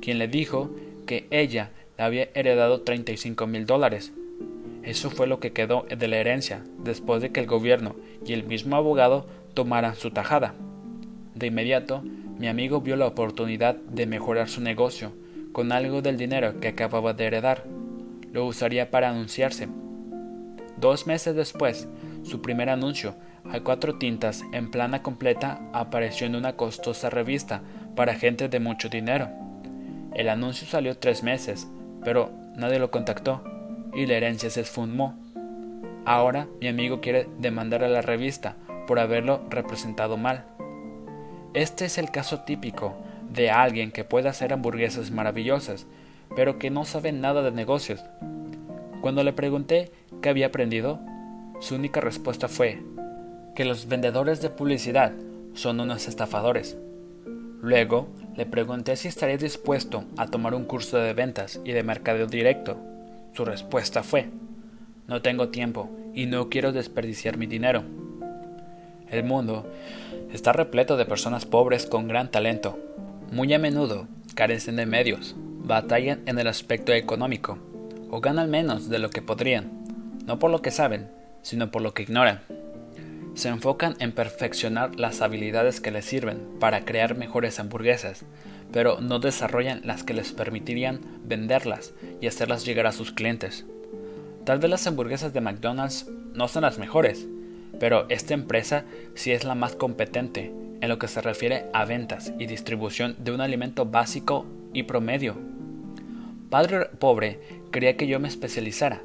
quien 0.00 0.18
le 0.18 0.28
dijo 0.28 0.74
que 1.06 1.26
ella 1.30 1.70
había 1.98 2.28
heredado 2.34 2.82
35 2.82 3.46
mil 3.46 3.66
dólares. 3.66 4.12
Eso 4.82 5.10
fue 5.10 5.26
lo 5.26 5.40
que 5.40 5.52
quedó 5.52 5.84
de 5.94 6.08
la 6.08 6.16
herencia 6.16 6.64
después 6.78 7.20
de 7.20 7.30
que 7.30 7.40
el 7.40 7.46
gobierno 7.46 7.96
y 8.24 8.32
el 8.32 8.44
mismo 8.44 8.76
abogado 8.76 9.26
tomaran 9.54 9.96
su 9.96 10.10
tajada. 10.10 10.54
De 11.34 11.48
inmediato, 11.48 12.02
mi 12.38 12.48
amigo 12.48 12.80
vio 12.80 12.96
la 12.96 13.06
oportunidad 13.06 13.74
de 13.76 14.06
mejorar 14.06 14.48
su 14.48 14.60
negocio 14.60 15.12
con 15.52 15.72
algo 15.72 16.02
del 16.02 16.16
dinero 16.16 16.60
que 16.60 16.68
acababa 16.68 17.12
de 17.12 17.26
heredar. 17.26 17.64
Lo 18.32 18.46
usaría 18.46 18.90
para 18.90 19.10
anunciarse 19.10 19.68
Dos 20.80 21.08
meses 21.08 21.34
después, 21.34 21.88
su 22.22 22.40
primer 22.40 22.70
anuncio, 22.70 23.16
a 23.50 23.58
cuatro 23.60 23.98
tintas 23.98 24.44
en 24.52 24.70
plana 24.70 25.02
completa, 25.02 25.60
apareció 25.72 26.28
en 26.28 26.36
una 26.36 26.54
costosa 26.54 27.10
revista 27.10 27.62
para 27.96 28.14
gente 28.14 28.48
de 28.48 28.60
mucho 28.60 28.88
dinero. 28.88 29.28
El 30.14 30.28
anuncio 30.28 30.68
salió 30.68 30.96
tres 30.96 31.24
meses, 31.24 31.66
pero 32.04 32.30
nadie 32.56 32.78
lo 32.78 32.90
contactó 32.90 33.42
y 33.94 34.06
la 34.06 34.14
herencia 34.14 34.50
se 34.50 34.60
esfumó. 34.62 35.14
Ahora 36.04 36.48
mi 36.60 36.68
amigo 36.68 37.00
quiere 37.00 37.28
demandar 37.38 37.84
a 37.84 37.88
la 37.88 38.02
revista 38.02 38.56
por 38.86 38.98
haberlo 38.98 39.42
representado 39.50 40.16
mal. 40.16 40.44
Este 41.54 41.84
es 41.84 41.98
el 41.98 42.10
caso 42.10 42.40
típico 42.40 42.94
de 43.32 43.50
alguien 43.50 43.92
que 43.92 44.04
puede 44.04 44.28
hacer 44.28 44.52
hamburguesas 44.52 45.10
maravillosas, 45.10 45.86
pero 46.34 46.58
que 46.58 46.70
no 46.70 46.84
sabe 46.84 47.12
nada 47.12 47.42
de 47.42 47.52
negocios. 47.52 48.02
Cuando 49.00 49.22
le 49.22 49.32
pregunté 49.32 49.90
qué 50.22 50.28
había 50.28 50.46
aprendido, 50.46 51.00
su 51.60 51.74
única 51.74 52.00
respuesta 52.00 52.48
fue 52.48 52.82
que 53.54 53.64
los 53.64 53.88
vendedores 53.88 54.40
de 54.40 54.50
publicidad 54.50 55.12
son 55.54 55.80
unos 55.80 56.06
estafadores. 56.08 56.78
Luego 57.60 58.08
le 58.38 58.46
pregunté 58.46 58.94
si 58.94 59.08
estaría 59.08 59.36
dispuesto 59.36 60.04
a 60.16 60.28
tomar 60.28 60.54
un 60.54 60.64
curso 60.64 60.96
de 60.96 61.12
ventas 61.12 61.60
y 61.64 61.72
de 61.72 61.82
mercadeo 61.82 62.28
directo. 62.28 62.78
Su 63.34 63.44
respuesta 63.44 64.04
fue, 64.04 64.28
no 65.08 65.22
tengo 65.22 65.48
tiempo 65.48 65.90
y 66.14 66.26
no 66.26 66.48
quiero 66.48 66.70
desperdiciar 66.70 67.36
mi 67.36 67.46
dinero. 67.46 67.82
El 69.10 69.24
mundo 69.24 69.66
está 70.32 70.52
repleto 70.52 70.96
de 70.96 71.04
personas 71.04 71.46
pobres 71.46 71.84
con 71.84 72.06
gran 72.06 72.30
talento. 72.30 72.78
Muy 73.32 73.52
a 73.54 73.58
menudo 73.58 74.06
carecen 74.36 74.76
de 74.76 74.86
medios, 74.86 75.34
batallan 75.64 76.20
en 76.26 76.38
el 76.38 76.46
aspecto 76.46 76.92
económico 76.92 77.58
o 78.08 78.20
ganan 78.20 78.50
menos 78.50 78.88
de 78.88 79.00
lo 79.00 79.10
que 79.10 79.20
podrían, 79.20 79.68
no 80.26 80.38
por 80.38 80.52
lo 80.52 80.62
que 80.62 80.70
saben, 80.70 81.08
sino 81.42 81.72
por 81.72 81.82
lo 81.82 81.92
que 81.92 82.04
ignoran. 82.04 82.42
Se 83.38 83.48
enfocan 83.48 83.94
en 84.00 84.10
perfeccionar 84.10 84.98
las 84.98 85.22
habilidades 85.22 85.80
que 85.80 85.92
les 85.92 86.04
sirven 86.04 86.40
para 86.58 86.84
crear 86.84 87.16
mejores 87.16 87.60
hamburguesas, 87.60 88.24
pero 88.72 89.00
no 89.00 89.20
desarrollan 89.20 89.80
las 89.84 90.02
que 90.02 90.12
les 90.12 90.32
permitirían 90.32 91.02
venderlas 91.22 91.94
y 92.20 92.26
hacerlas 92.26 92.64
llegar 92.64 92.88
a 92.88 92.92
sus 92.92 93.12
clientes. 93.12 93.64
Tal 94.44 94.58
vez 94.58 94.68
las 94.68 94.84
hamburguesas 94.88 95.32
de 95.32 95.40
McDonald's 95.40 96.10
no 96.34 96.48
son 96.48 96.62
las 96.62 96.78
mejores, 96.78 97.28
pero 97.78 98.06
esta 98.08 98.34
empresa 98.34 98.82
sí 99.14 99.30
es 99.30 99.44
la 99.44 99.54
más 99.54 99.76
competente 99.76 100.52
en 100.80 100.88
lo 100.88 100.98
que 100.98 101.06
se 101.06 101.20
refiere 101.20 101.66
a 101.72 101.84
ventas 101.84 102.32
y 102.40 102.46
distribución 102.46 103.14
de 103.20 103.30
un 103.30 103.40
alimento 103.40 103.86
básico 103.86 104.46
y 104.72 104.82
promedio. 104.82 105.36
Padre 106.50 106.86
pobre 106.98 107.38
quería 107.70 107.96
que 107.96 108.08
yo 108.08 108.18
me 108.18 108.26
especializara, 108.26 109.00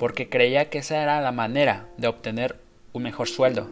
porque 0.00 0.28
creía 0.28 0.70
que 0.70 0.78
esa 0.78 1.00
era 1.00 1.20
la 1.20 1.30
manera 1.30 1.86
de 1.98 2.08
obtener 2.08 2.65
un 2.96 3.02
mejor 3.02 3.28
sueldo. 3.28 3.68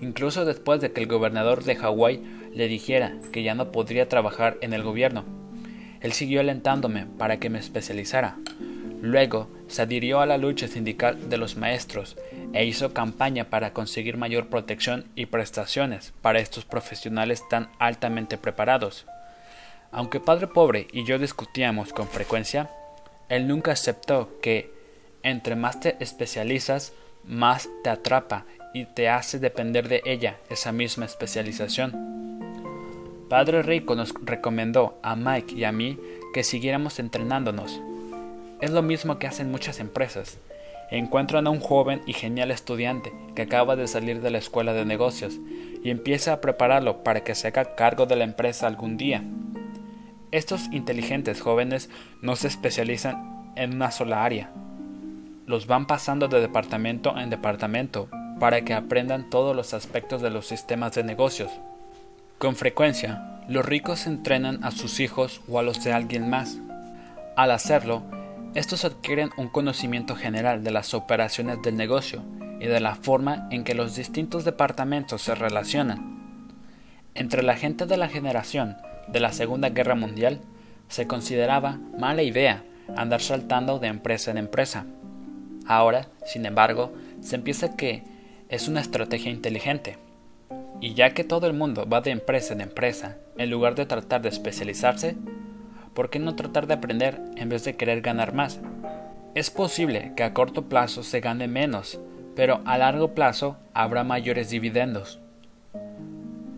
Incluso 0.00 0.44
después 0.44 0.80
de 0.80 0.92
que 0.92 1.00
el 1.00 1.06
gobernador 1.06 1.64
de 1.64 1.76
Hawái 1.76 2.22
le 2.52 2.68
dijera 2.68 3.16
que 3.32 3.42
ya 3.42 3.54
no 3.54 3.72
podría 3.72 4.08
trabajar 4.08 4.58
en 4.60 4.72
el 4.72 4.82
gobierno. 4.82 5.24
él 6.00 6.12
siguió 6.12 6.40
alentándome 6.40 7.06
para 7.18 7.38
que 7.38 7.50
me 7.50 7.58
especializara. 7.58 8.36
Luego 9.00 9.48
se 9.66 9.82
adhirió 9.82 10.20
a 10.20 10.26
la 10.26 10.38
lucha 10.38 10.68
sindical 10.68 11.28
de 11.28 11.38
los 11.38 11.56
maestros 11.56 12.16
e 12.52 12.64
hizo 12.64 12.94
campaña 12.94 13.44
para 13.50 13.72
conseguir 13.72 14.16
mayor 14.16 14.48
protección 14.48 15.06
y 15.16 15.26
prestaciones 15.26 16.12
para 16.22 16.38
estos 16.38 16.64
profesionales 16.64 17.42
tan 17.48 17.70
altamente 17.78 18.38
preparados. 18.38 19.06
Aunque 19.90 20.20
Padre 20.20 20.46
Pobre 20.46 20.86
y 20.92 21.04
yo 21.04 21.18
discutíamos 21.18 21.92
con 21.92 22.08
frecuencia, 22.08 22.70
él 23.28 23.46
nunca 23.48 23.72
aceptó 23.72 24.38
que 24.40 24.72
entre 25.22 25.56
más 25.56 25.80
te 25.80 25.96
especializas, 26.00 26.92
más 27.28 27.68
te 27.84 27.90
atrapa 27.90 28.46
y 28.74 28.86
te 28.86 29.08
hace 29.08 29.38
depender 29.38 29.88
de 29.88 30.02
ella 30.04 30.38
esa 30.50 30.72
misma 30.72 31.04
especialización. 31.04 32.08
Padre 33.28 33.62
Rico 33.62 33.94
nos 33.94 34.14
recomendó 34.22 34.98
a 35.02 35.14
Mike 35.14 35.54
y 35.54 35.64
a 35.64 35.72
mí 35.72 35.98
que 36.32 36.42
siguiéramos 36.42 36.98
entrenándonos. 36.98 37.80
Es 38.60 38.70
lo 38.70 38.82
mismo 38.82 39.18
que 39.18 39.26
hacen 39.26 39.50
muchas 39.50 39.80
empresas. 39.80 40.38
Encuentran 40.90 41.46
a 41.46 41.50
un 41.50 41.60
joven 41.60 42.00
y 42.06 42.14
genial 42.14 42.50
estudiante 42.50 43.12
que 43.34 43.42
acaba 43.42 43.76
de 43.76 43.86
salir 43.86 44.22
de 44.22 44.30
la 44.30 44.38
escuela 44.38 44.72
de 44.72 44.86
negocios 44.86 45.38
y 45.84 45.90
empieza 45.90 46.32
a 46.32 46.40
prepararlo 46.40 47.04
para 47.04 47.22
que 47.22 47.34
se 47.34 47.48
haga 47.48 47.74
cargo 47.74 48.06
de 48.06 48.16
la 48.16 48.24
empresa 48.24 48.66
algún 48.66 48.96
día. 48.96 49.22
Estos 50.30 50.72
inteligentes 50.72 51.42
jóvenes 51.42 51.90
no 52.22 52.36
se 52.36 52.48
especializan 52.48 53.52
en 53.56 53.74
una 53.74 53.90
sola 53.90 54.24
área. 54.24 54.50
Los 55.48 55.66
van 55.66 55.86
pasando 55.86 56.28
de 56.28 56.42
departamento 56.42 57.18
en 57.18 57.30
departamento 57.30 58.10
para 58.38 58.60
que 58.66 58.74
aprendan 58.74 59.30
todos 59.30 59.56
los 59.56 59.72
aspectos 59.72 60.20
de 60.20 60.28
los 60.28 60.46
sistemas 60.46 60.92
de 60.92 61.04
negocios. 61.04 61.50
Con 62.36 62.54
frecuencia, 62.54 63.40
los 63.48 63.64
ricos 63.64 64.06
entrenan 64.06 64.62
a 64.62 64.70
sus 64.72 65.00
hijos 65.00 65.40
o 65.48 65.58
a 65.58 65.62
los 65.62 65.82
de 65.82 65.94
alguien 65.94 66.28
más. 66.28 66.58
Al 67.34 67.50
hacerlo, 67.50 68.02
estos 68.54 68.84
adquieren 68.84 69.30
un 69.38 69.48
conocimiento 69.48 70.16
general 70.16 70.62
de 70.62 70.70
las 70.70 70.92
operaciones 70.92 71.62
del 71.62 71.78
negocio 71.78 72.22
y 72.60 72.66
de 72.66 72.80
la 72.80 72.94
forma 72.94 73.48
en 73.50 73.64
que 73.64 73.74
los 73.74 73.96
distintos 73.96 74.44
departamentos 74.44 75.22
se 75.22 75.34
relacionan. 75.34 76.44
Entre 77.14 77.42
la 77.42 77.56
gente 77.56 77.86
de 77.86 77.96
la 77.96 78.08
generación 78.08 78.76
de 79.08 79.20
la 79.20 79.32
Segunda 79.32 79.70
Guerra 79.70 79.94
Mundial, 79.94 80.42
se 80.88 81.06
consideraba 81.06 81.78
mala 81.98 82.22
idea 82.22 82.64
andar 82.96 83.22
saltando 83.22 83.78
de 83.78 83.88
empresa 83.88 84.30
en 84.30 84.36
empresa. 84.36 84.84
Ahora, 85.68 86.08
sin 86.24 86.46
embargo, 86.46 86.94
se 87.20 87.36
empieza 87.36 87.76
que 87.76 88.02
es 88.48 88.68
una 88.68 88.80
estrategia 88.80 89.30
inteligente. 89.30 89.98
Y 90.80 90.94
ya 90.94 91.10
que 91.10 91.24
todo 91.24 91.46
el 91.46 91.52
mundo 91.52 91.86
va 91.86 92.00
de 92.00 92.10
empresa 92.10 92.54
en 92.54 92.62
empresa, 92.62 93.18
en 93.36 93.50
lugar 93.50 93.74
de 93.74 93.84
tratar 93.84 94.22
de 94.22 94.30
especializarse, 94.30 95.16
¿por 95.92 96.08
qué 96.08 96.18
no 96.18 96.36
tratar 96.36 96.66
de 96.66 96.74
aprender 96.74 97.20
en 97.36 97.50
vez 97.50 97.64
de 97.64 97.76
querer 97.76 98.00
ganar 98.00 98.32
más? 98.32 98.60
Es 99.34 99.50
posible 99.50 100.12
que 100.16 100.22
a 100.22 100.32
corto 100.32 100.70
plazo 100.70 101.02
se 101.02 101.20
gane 101.20 101.48
menos, 101.48 102.00
pero 102.34 102.62
a 102.64 102.78
largo 102.78 103.14
plazo 103.14 103.58
habrá 103.74 104.04
mayores 104.04 104.48
dividendos. 104.48 105.20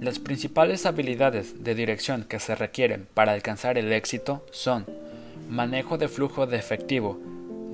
Las 0.01 0.21
principales 0.21 0.87
habilidades 0.87 1.65
de 1.65 1.75
dirección 1.75 2.25
que 2.25 2.39
se 2.39 2.55
requieren 2.55 3.09
para 3.13 3.33
alcanzar 3.33 3.77
el 3.77 3.93
éxito 3.93 4.47
son 4.53 4.87
manejo 5.49 5.99
de 5.99 6.09
flujo 6.09 6.47
de 6.47 6.59
efectivo, 6.59 7.19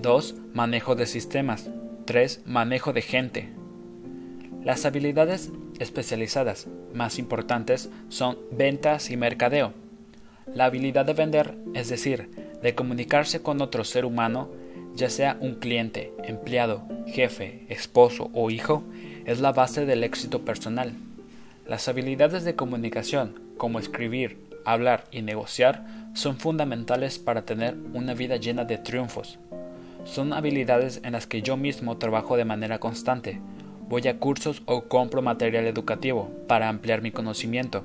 2. 0.03 0.35
manejo 0.53 0.95
de 0.95 1.07
sistemas, 1.07 1.71
3. 2.05 2.43
manejo 2.45 2.93
de 2.93 3.03
gente, 3.03 3.49
las 4.63 4.85
habilidades 4.85 5.53
especializadas 5.79 6.67
más 6.93 7.19
importantes 7.19 7.89
son 8.09 8.37
ventas 8.51 9.11
y 9.11 9.17
mercadeo. 9.17 9.73
La 10.53 10.65
habilidad 10.67 11.07
de 11.07 11.13
vender, 11.13 11.55
es 11.75 11.89
decir, 11.89 12.31
de 12.63 12.75
comunicarse 12.75 13.43
con 13.43 13.63
otro 13.63 13.85
ser 13.85 14.05
humano, 14.05 14.51
ya 14.95 15.09
sea 15.09 15.37
un 15.41 15.55
cliente, 15.55 16.13
empleado, 16.25 16.83
jefe, 17.07 17.65
esposo 17.69 18.31
o 18.35 18.51
hijo, 18.51 18.83
es 19.25 19.41
la 19.41 19.53
base 19.53 19.87
del 19.87 20.05
éxito 20.05 20.45
personal. 20.45 20.95
Las 21.67 21.89
habilidades 21.89 22.45
de 22.45 22.55
comunicación, 22.55 23.41
como 23.57 23.79
escribir, 23.79 24.39
hablar 24.65 25.05
y 25.11 25.23
negociar, 25.23 25.87
son 26.15 26.39
fundamentales 26.39 27.19
para 27.19 27.45
tener 27.45 27.77
una 27.95 28.15
vida 28.15 28.37
llena 28.37 28.65
de 28.65 28.79
triunfos. 28.79 29.39
Son 30.07 30.33
habilidades 30.33 31.01
en 31.03 31.13
las 31.13 31.27
que 31.27 31.43
yo 31.43 31.57
mismo 31.57 31.99
trabajo 31.99 32.37
de 32.37 32.45
manera 32.45 32.79
constante, 32.79 33.41
voy 33.89 34.07
a 34.07 34.19
cursos 34.19 34.63
o 34.65 34.83
compro 34.83 35.21
material 35.21 35.67
educativo 35.67 36.31
para 36.47 36.69
ampliar 36.69 37.03
mi 37.03 37.11
conocimiento. 37.11 37.85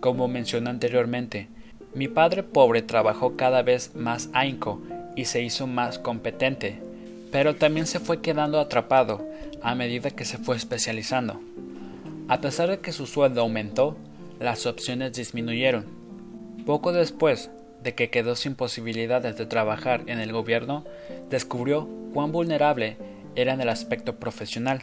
Como 0.00 0.28
mencioné 0.28 0.70
anteriormente, 0.70 1.48
mi 1.94 2.06
padre 2.06 2.42
pobre 2.42 2.82
trabajó 2.82 3.34
cada 3.34 3.62
vez 3.62 3.94
más 3.94 4.28
ahínco 4.34 4.80
y 5.16 5.24
se 5.24 5.42
hizo 5.42 5.66
más 5.66 5.98
competente, 5.98 6.78
pero 7.32 7.56
también 7.56 7.86
se 7.86 7.98
fue 7.98 8.20
quedando 8.20 8.60
atrapado 8.60 9.26
a 9.62 9.74
medida 9.74 10.10
que 10.10 10.26
se 10.26 10.36
fue 10.36 10.56
especializando. 10.56 11.40
A 12.28 12.42
pesar 12.42 12.68
de 12.68 12.80
que 12.80 12.92
su 12.92 13.06
sueldo 13.06 13.40
aumentó, 13.40 13.96
las 14.38 14.66
opciones 14.66 15.14
disminuyeron. 15.14 15.86
Poco 16.66 16.92
después 16.92 17.50
de 17.86 17.94
que 17.94 18.10
quedó 18.10 18.34
sin 18.34 18.56
posibilidades 18.56 19.36
de 19.36 19.46
trabajar 19.46 20.02
en 20.08 20.18
el 20.18 20.32
gobierno, 20.32 20.84
descubrió 21.30 21.88
cuán 22.12 22.32
vulnerable 22.32 22.96
era 23.36 23.54
en 23.54 23.60
el 23.60 23.68
aspecto 23.68 24.16
profesional. 24.16 24.82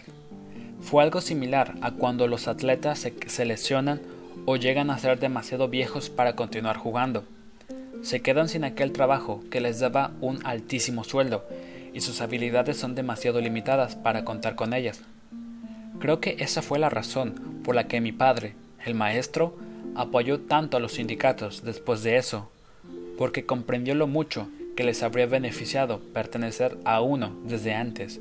Fue 0.79 1.03
algo 1.03 1.19
similar 1.19 1.75
a 1.81 1.91
cuando 1.91 2.27
los 2.27 2.47
atletas 2.47 3.05
se, 3.27 3.45
lesionan 3.45 3.99
o 4.45 4.55
llegan 4.55 4.89
a 4.89 4.97
ser 4.97 5.19
demasiado 5.19 5.67
viejos 5.67 6.09
para 6.09 6.37
continuar 6.37 6.77
jugando. 6.77 7.25
Se 8.03 8.21
quedan 8.21 8.47
sin 8.47 8.63
aquel 8.63 8.93
trabajo 8.93 9.43
que 9.51 9.59
les 9.59 9.81
daba 9.81 10.11
un 10.21 10.39
altísimo 10.45 11.03
sueldo 11.03 11.43
y 11.93 11.99
sus 11.99 12.21
habilidades 12.21 12.77
son 12.77 12.95
demasiado 12.95 13.41
limitadas 13.41 13.97
para 13.97 14.23
contar 14.23 14.55
con 14.55 14.73
ellas. 14.73 15.01
Creo 15.99 16.21
que 16.21 16.37
esa 16.39 16.61
fue 16.61 16.79
la 16.79 16.89
razón 16.89 17.33
por 17.65 17.75
la 17.75 17.89
que 17.89 17.99
mi 17.99 18.13
padre, 18.13 18.55
el 18.85 18.95
maestro, 18.95 19.57
apoyó 19.93 20.39
tanto 20.39 20.77
a 20.77 20.79
los 20.79 20.93
sindicatos 20.93 21.65
después 21.65 22.01
de 22.01 22.15
eso, 22.15 22.49
porque 23.17 23.45
comprendió 23.45 23.95
lo 23.95 24.07
mucho 24.07 24.47
que 24.75 24.83
les 24.83 25.03
habría 25.03 25.25
beneficiado 25.25 25.99
pertenecer 26.13 26.77
a 26.85 27.01
uno 27.01 27.35
desde 27.45 27.73
antes. 27.73 28.19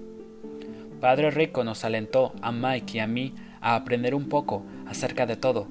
Padre 1.01 1.31
Rico 1.31 1.65
nos 1.65 1.85
alentó 1.85 2.33
a 2.43 2.53
Mike 2.53 2.99
y 2.99 3.01
a 3.01 3.07
mí 3.07 3.35
a 3.61 3.75
aprender 3.75 4.15
un 4.15 4.29
poco 4.29 4.63
acerca 4.87 5.27
de 5.27 5.37
todo, 5.37 5.67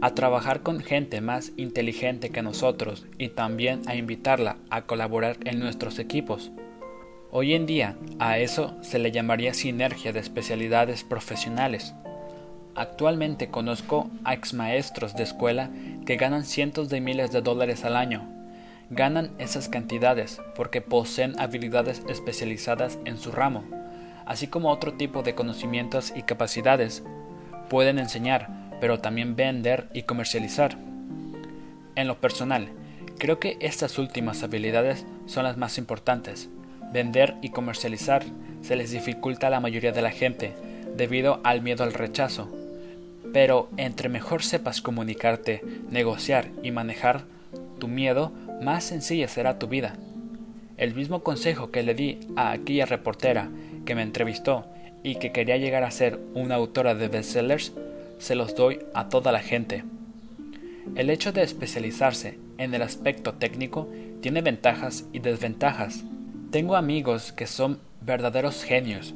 a 0.00 0.14
trabajar 0.14 0.62
con 0.62 0.80
gente 0.80 1.20
más 1.20 1.52
inteligente 1.56 2.30
que 2.30 2.42
nosotros 2.42 3.06
y 3.16 3.30
también 3.30 3.80
a 3.86 3.96
invitarla 3.96 4.56
a 4.70 4.82
colaborar 4.82 5.38
en 5.44 5.58
nuestros 5.58 5.98
equipos. 5.98 6.52
Hoy 7.30 7.54
en 7.54 7.66
día 7.66 7.96
a 8.18 8.38
eso 8.38 8.76
se 8.82 8.98
le 8.98 9.10
llamaría 9.10 9.52
sinergia 9.52 10.12
de 10.12 10.20
especialidades 10.20 11.04
profesionales. 11.04 11.94
Actualmente 12.74 13.48
conozco 13.48 14.10
a 14.24 14.34
ex 14.34 14.54
maestros 14.54 15.16
de 15.16 15.24
escuela 15.24 15.70
que 16.06 16.16
ganan 16.16 16.44
cientos 16.44 16.88
de 16.88 17.00
miles 17.00 17.32
de 17.32 17.42
dólares 17.42 17.84
al 17.84 17.96
año. 17.96 18.37
Ganan 18.90 19.30
esas 19.38 19.68
cantidades 19.68 20.40
porque 20.54 20.80
poseen 20.80 21.38
habilidades 21.38 22.02
especializadas 22.08 22.98
en 23.04 23.18
su 23.18 23.32
ramo 23.32 23.64
así 24.28 24.46
como 24.46 24.70
otro 24.70 24.92
tipo 24.92 25.22
de 25.22 25.34
conocimientos 25.34 26.12
y 26.14 26.22
capacidades. 26.22 27.02
Pueden 27.70 27.98
enseñar, 27.98 28.50
pero 28.78 29.00
también 29.00 29.36
vender 29.36 29.88
y 29.94 30.02
comercializar. 30.02 30.76
En 31.96 32.06
lo 32.06 32.20
personal, 32.20 32.68
creo 33.16 33.40
que 33.40 33.56
estas 33.60 33.98
últimas 33.98 34.42
habilidades 34.42 35.06
son 35.24 35.44
las 35.44 35.56
más 35.56 35.78
importantes. 35.78 36.50
Vender 36.92 37.36
y 37.40 37.48
comercializar 37.48 38.22
se 38.60 38.76
les 38.76 38.90
dificulta 38.90 39.46
a 39.46 39.50
la 39.50 39.60
mayoría 39.60 39.92
de 39.92 40.02
la 40.02 40.10
gente 40.10 40.52
debido 40.94 41.40
al 41.42 41.62
miedo 41.62 41.82
al 41.82 41.94
rechazo. 41.94 42.52
Pero 43.32 43.70
entre 43.78 44.10
mejor 44.10 44.42
sepas 44.42 44.82
comunicarte, 44.82 45.64
negociar 45.90 46.50
y 46.62 46.70
manejar 46.70 47.24
tu 47.78 47.88
miedo, 47.88 48.30
más 48.60 48.84
sencilla 48.84 49.28
será 49.28 49.58
tu 49.58 49.68
vida. 49.68 49.96
El 50.76 50.94
mismo 50.94 51.22
consejo 51.22 51.70
que 51.70 51.82
le 51.82 51.94
di 51.94 52.20
a 52.36 52.52
aquella 52.52 52.86
reportera 52.86 53.50
que 53.84 53.94
me 53.94 54.02
entrevistó 54.02 54.66
y 55.02 55.16
que 55.16 55.32
quería 55.32 55.56
llegar 55.56 55.84
a 55.84 55.90
ser 55.90 56.20
una 56.34 56.56
autora 56.56 56.94
de 56.94 57.08
bestsellers, 57.08 57.72
se 58.18 58.34
los 58.34 58.54
doy 58.54 58.80
a 58.94 59.08
toda 59.08 59.32
la 59.32 59.40
gente. 59.40 59.84
El 60.96 61.10
hecho 61.10 61.32
de 61.32 61.42
especializarse 61.42 62.38
en 62.58 62.74
el 62.74 62.82
aspecto 62.82 63.34
técnico 63.34 63.88
tiene 64.20 64.42
ventajas 64.42 65.04
y 65.12 65.20
desventajas. 65.20 66.04
Tengo 66.50 66.76
amigos 66.76 67.32
que 67.32 67.46
son 67.46 67.78
verdaderos 68.00 68.64
genios, 68.64 69.14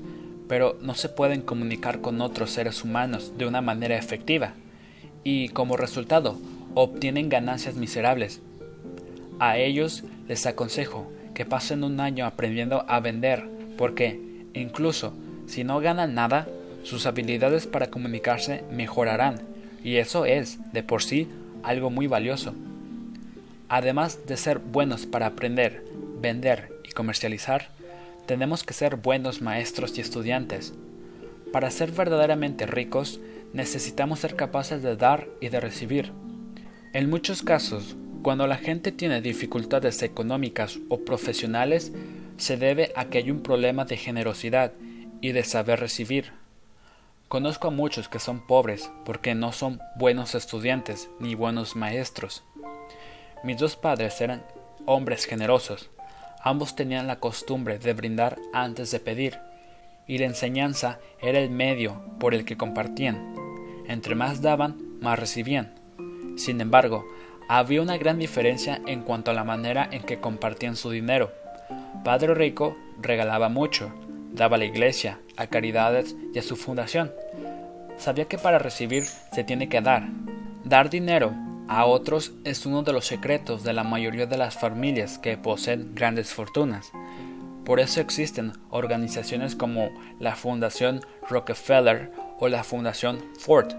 pero 0.48 0.78
no 0.80 0.94
se 0.94 1.08
pueden 1.08 1.42
comunicar 1.42 2.00
con 2.00 2.20
otros 2.20 2.50
seres 2.50 2.84
humanos 2.84 3.32
de 3.38 3.46
una 3.46 3.60
manera 3.60 3.96
efectiva, 3.96 4.54
y 5.24 5.48
como 5.48 5.76
resultado 5.76 6.38
obtienen 6.74 7.28
ganancias 7.28 7.74
miserables. 7.74 8.40
A 9.44 9.58
ellos 9.58 10.04
les 10.28 10.46
aconsejo 10.46 11.10
que 11.34 11.44
pasen 11.44 11.82
un 11.82 11.98
año 11.98 12.26
aprendiendo 12.26 12.84
a 12.86 13.00
vender, 13.00 13.48
porque 13.76 14.20
Incluso 14.54 15.14
si 15.46 15.64
no 15.64 15.80
ganan 15.80 16.14
nada, 16.14 16.46
sus 16.82 17.06
habilidades 17.06 17.66
para 17.66 17.88
comunicarse 17.90 18.64
mejorarán, 18.70 19.40
y 19.82 19.96
eso 19.96 20.26
es, 20.26 20.58
de 20.72 20.82
por 20.82 21.02
sí, 21.02 21.28
algo 21.62 21.90
muy 21.90 22.06
valioso. 22.06 22.54
Además 23.68 24.26
de 24.26 24.36
ser 24.36 24.58
buenos 24.58 25.06
para 25.06 25.26
aprender, 25.26 25.84
vender 26.20 26.72
y 26.88 26.92
comercializar, 26.92 27.68
tenemos 28.26 28.64
que 28.64 28.74
ser 28.74 28.96
buenos 28.96 29.40
maestros 29.40 29.96
y 29.96 30.00
estudiantes. 30.00 30.74
Para 31.52 31.70
ser 31.70 31.92
verdaderamente 31.92 32.66
ricos, 32.66 33.20
necesitamos 33.52 34.20
ser 34.20 34.36
capaces 34.36 34.82
de 34.82 34.96
dar 34.96 35.26
y 35.40 35.48
de 35.48 35.60
recibir. 35.60 36.12
En 36.92 37.08
muchos 37.10 37.42
casos, 37.42 37.96
cuando 38.22 38.46
la 38.46 38.56
gente 38.56 38.92
tiene 38.92 39.20
dificultades 39.20 40.02
económicas 40.02 40.78
o 40.88 41.04
profesionales, 41.04 41.92
se 42.36 42.56
debe 42.56 42.92
a 42.96 43.06
que 43.06 43.18
hay 43.18 43.30
un 43.30 43.42
problema 43.42 43.84
de 43.84 43.96
generosidad 43.96 44.72
y 45.20 45.32
de 45.32 45.44
saber 45.44 45.80
recibir. 45.80 46.32
Conozco 47.28 47.68
a 47.68 47.70
muchos 47.70 48.08
que 48.08 48.18
son 48.18 48.46
pobres 48.46 48.90
porque 49.04 49.34
no 49.34 49.52
son 49.52 49.80
buenos 49.96 50.34
estudiantes 50.34 51.08
ni 51.18 51.34
buenos 51.34 51.76
maestros. 51.76 52.44
Mis 53.42 53.58
dos 53.58 53.76
padres 53.76 54.20
eran 54.20 54.44
hombres 54.86 55.24
generosos. 55.24 55.90
Ambos 56.42 56.76
tenían 56.76 57.06
la 57.06 57.20
costumbre 57.20 57.78
de 57.78 57.92
brindar 57.92 58.38
antes 58.52 58.90
de 58.90 59.00
pedir, 59.00 59.38
y 60.06 60.18
la 60.18 60.26
enseñanza 60.26 60.98
era 61.20 61.38
el 61.38 61.50
medio 61.50 62.02
por 62.18 62.34
el 62.34 62.44
que 62.44 62.56
compartían. 62.56 63.34
Entre 63.86 64.14
más 64.14 64.42
daban, 64.42 64.76
más 65.00 65.18
recibían. 65.18 65.72
Sin 66.36 66.60
embargo, 66.60 67.06
había 67.58 67.82
una 67.82 67.98
gran 67.98 68.18
diferencia 68.18 68.80
en 68.86 69.02
cuanto 69.02 69.30
a 69.30 69.34
la 69.34 69.44
manera 69.44 69.86
en 69.92 70.02
que 70.04 70.20
compartían 70.20 70.74
su 70.74 70.90
dinero. 70.90 71.32
Padre 72.02 72.34
Rico 72.34 72.78
regalaba 73.00 73.50
mucho, 73.50 73.92
daba 74.32 74.56
a 74.56 74.58
la 74.58 74.64
iglesia, 74.64 75.20
a 75.36 75.48
caridades 75.48 76.16
y 76.32 76.38
a 76.38 76.42
su 76.42 76.56
fundación. 76.56 77.12
Sabía 77.98 78.24
que 78.24 78.38
para 78.38 78.58
recibir 78.58 79.04
se 79.04 79.44
tiene 79.44 79.68
que 79.68 79.82
dar. 79.82 80.08
Dar 80.64 80.88
dinero 80.88 81.34
a 81.68 81.84
otros 81.84 82.32
es 82.44 82.64
uno 82.64 82.82
de 82.84 82.94
los 82.94 83.06
secretos 83.06 83.64
de 83.64 83.74
la 83.74 83.84
mayoría 83.84 84.24
de 84.24 84.38
las 84.38 84.54
familias 84.54 85.18
que 85.18 85.36
poseen 85.36 85.94
grandes 85.94 86.32
fortunas. 86.32 86.90
Por 87.66 87.80
eso 87.80 88.00
existen 88.00 88.54
organizaciones 88.70 89.54
como 89.56 89.90
la 90.18 90.36
Fundación 90.36 91.02
Rockefeller 91.28 92.12
o 92.38 92.48
la 92.48 92.64
Fundación 92.64 93.22
Ford. 93.38 93.72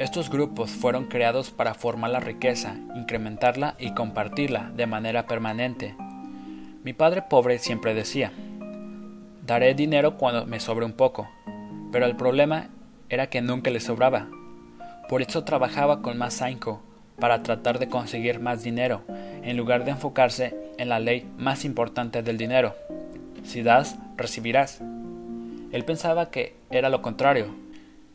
Estos 0.00 0.30
grupos 0.30 0.70
fueron 0.70 1.08
creados 1.08 1.50
para 1.50 1.74
formar 1.74 2.08
la 2.08 2.20
riqueza, 2.20 2.74
incrementarla 2.96 3.74
y 3.78 3.92
compartirla 3.92 4.72
de 4.74 4.86
manera 4.86 5.26
permanente. 5.26 5.94
Mi 6.82 6.94
padre 6.94 7.20
pobre 7.20 7.58
siempre 7.58 7.92
decía, 7.92 8.32
Daré 9.44 9.74
dinero 9.74 10.16
cuando 10.16 10.46
me 10.46 10.58
sobre 10.58 10.86
un 10.86 10.94
poco, 10.94 11.28
pero 11.92 12.06
el 12.06 12.16
problema 12.16 12.70
era 13.10 13.26
que 13.26 13.42
nunca 13.42 13.70
le 13.70 13.78
sobraba. 13.78 14.26
Por 15.06 15.20
eso 15.20 15.44
trabajaba 15.44 16.00
con 16.00 16.16
más 16.16 16.40
ahínco 16.40 16.80
para 17.18 17.42
tratar 17.42 17.78
de 17.78 17.90
conseguir 17.90 18.40
más 18.40 18.62
dinero, 18.62 19.02
en 19.42 19.58
lugar 19.58 19.84
de 19.84 19.90
enfocarse 19.90 20.56
en 20.78 20.88
la 20.88 20.98
ley 20.98 21.30
más 21.36 21.66
importante 21.66 22.22
del 22.22 22.38
dinero. 22.38 22.74
Si 23.44 23.60
das, 23.60 23.98
recibirás. 24.16 24.80
Él 25.72 25.84
pensaba 25.84 26.30
que 26.30 26.56
era 26.70 26.88
lo 26.88 27.02
contrario. 27.02 27.69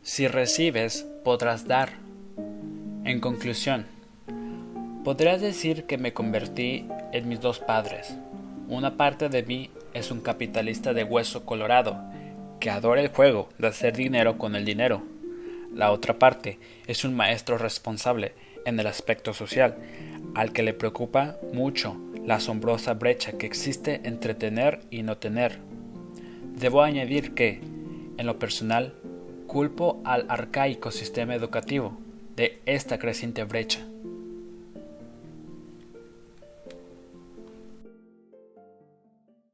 Si 0.08 0.28
recibes, 0.28 1.04
podrás 1.24 1.66
dar. 1.66 1.94
En 3.04 3.18
conclusión, 3.18 3.86
podrías 5.02 5.40
decir 5.40 5.82
que 5.86 5.98
me 5.98 6.12
convertí 6.12 6.86
en 7.12 7.28
mis 7.28 7.40
dos 7.40 7.58
padres. 7.58 8.16
Una 8.68 8.96
parte 8.96 9.28
de 9.28 9.42
mí 9.42 9.68
es 9.94 10.12
un 10.12 10.20
capitalista 10.20 10.92
de 10.92 11.02
hueso 11.02 11.44
colorado, 11.44 11.98
que 12.60 12.70
adora 12.70 13.02
el 13.02 13.08
juego 13.08 13.48
de 13.58 13.66
hacer 13.66 13.96
dinero 13.96 14.38
con 14.38 14.54
el 14.54 14.64
dinero. 14.64 15.02
La 15.74 15.90
otra 15.90 16.20
parte 16.20 16.60
es 16.86 17.04
un 17.04 17.16
maestro 17.16 17.58
responsable 17.58 18.32
en 18.64 18.78
el 18.78 18.86
aspecto 18.86 19.34
social, 19.34 19.74
al 20.36 20.52
que 20.52 20.62
le 20.62 20.72
preocupa 20.72 21.36
mucho 21.52 21.96
la 22.24 22.36
asombrosa 22.36 22.94
brecha 22.94 23.32
que 23.32 23.46
existe 23.46 24.02
entre 24.04 24.36
tener 24.36 24.82
y 24.88 25.02
no 25.02 25.16
tener. 25.16 25.58
Debo 26.54 26.84
añadir 26.84 27.34
que, 27.34 27.60
en 28.18 28.24
lo 28.24 28.38
personal, 28.38 28.94
culpo 29.46 30.00
al 30.04 30.26
arcaico 30.28 30.90
sistema 30.90 31.34
educativo 31.34 31.96
de 32.36 32.60
esta 32.66 32.98
creciente 32.98 33.44
brecha. 33.44 33.86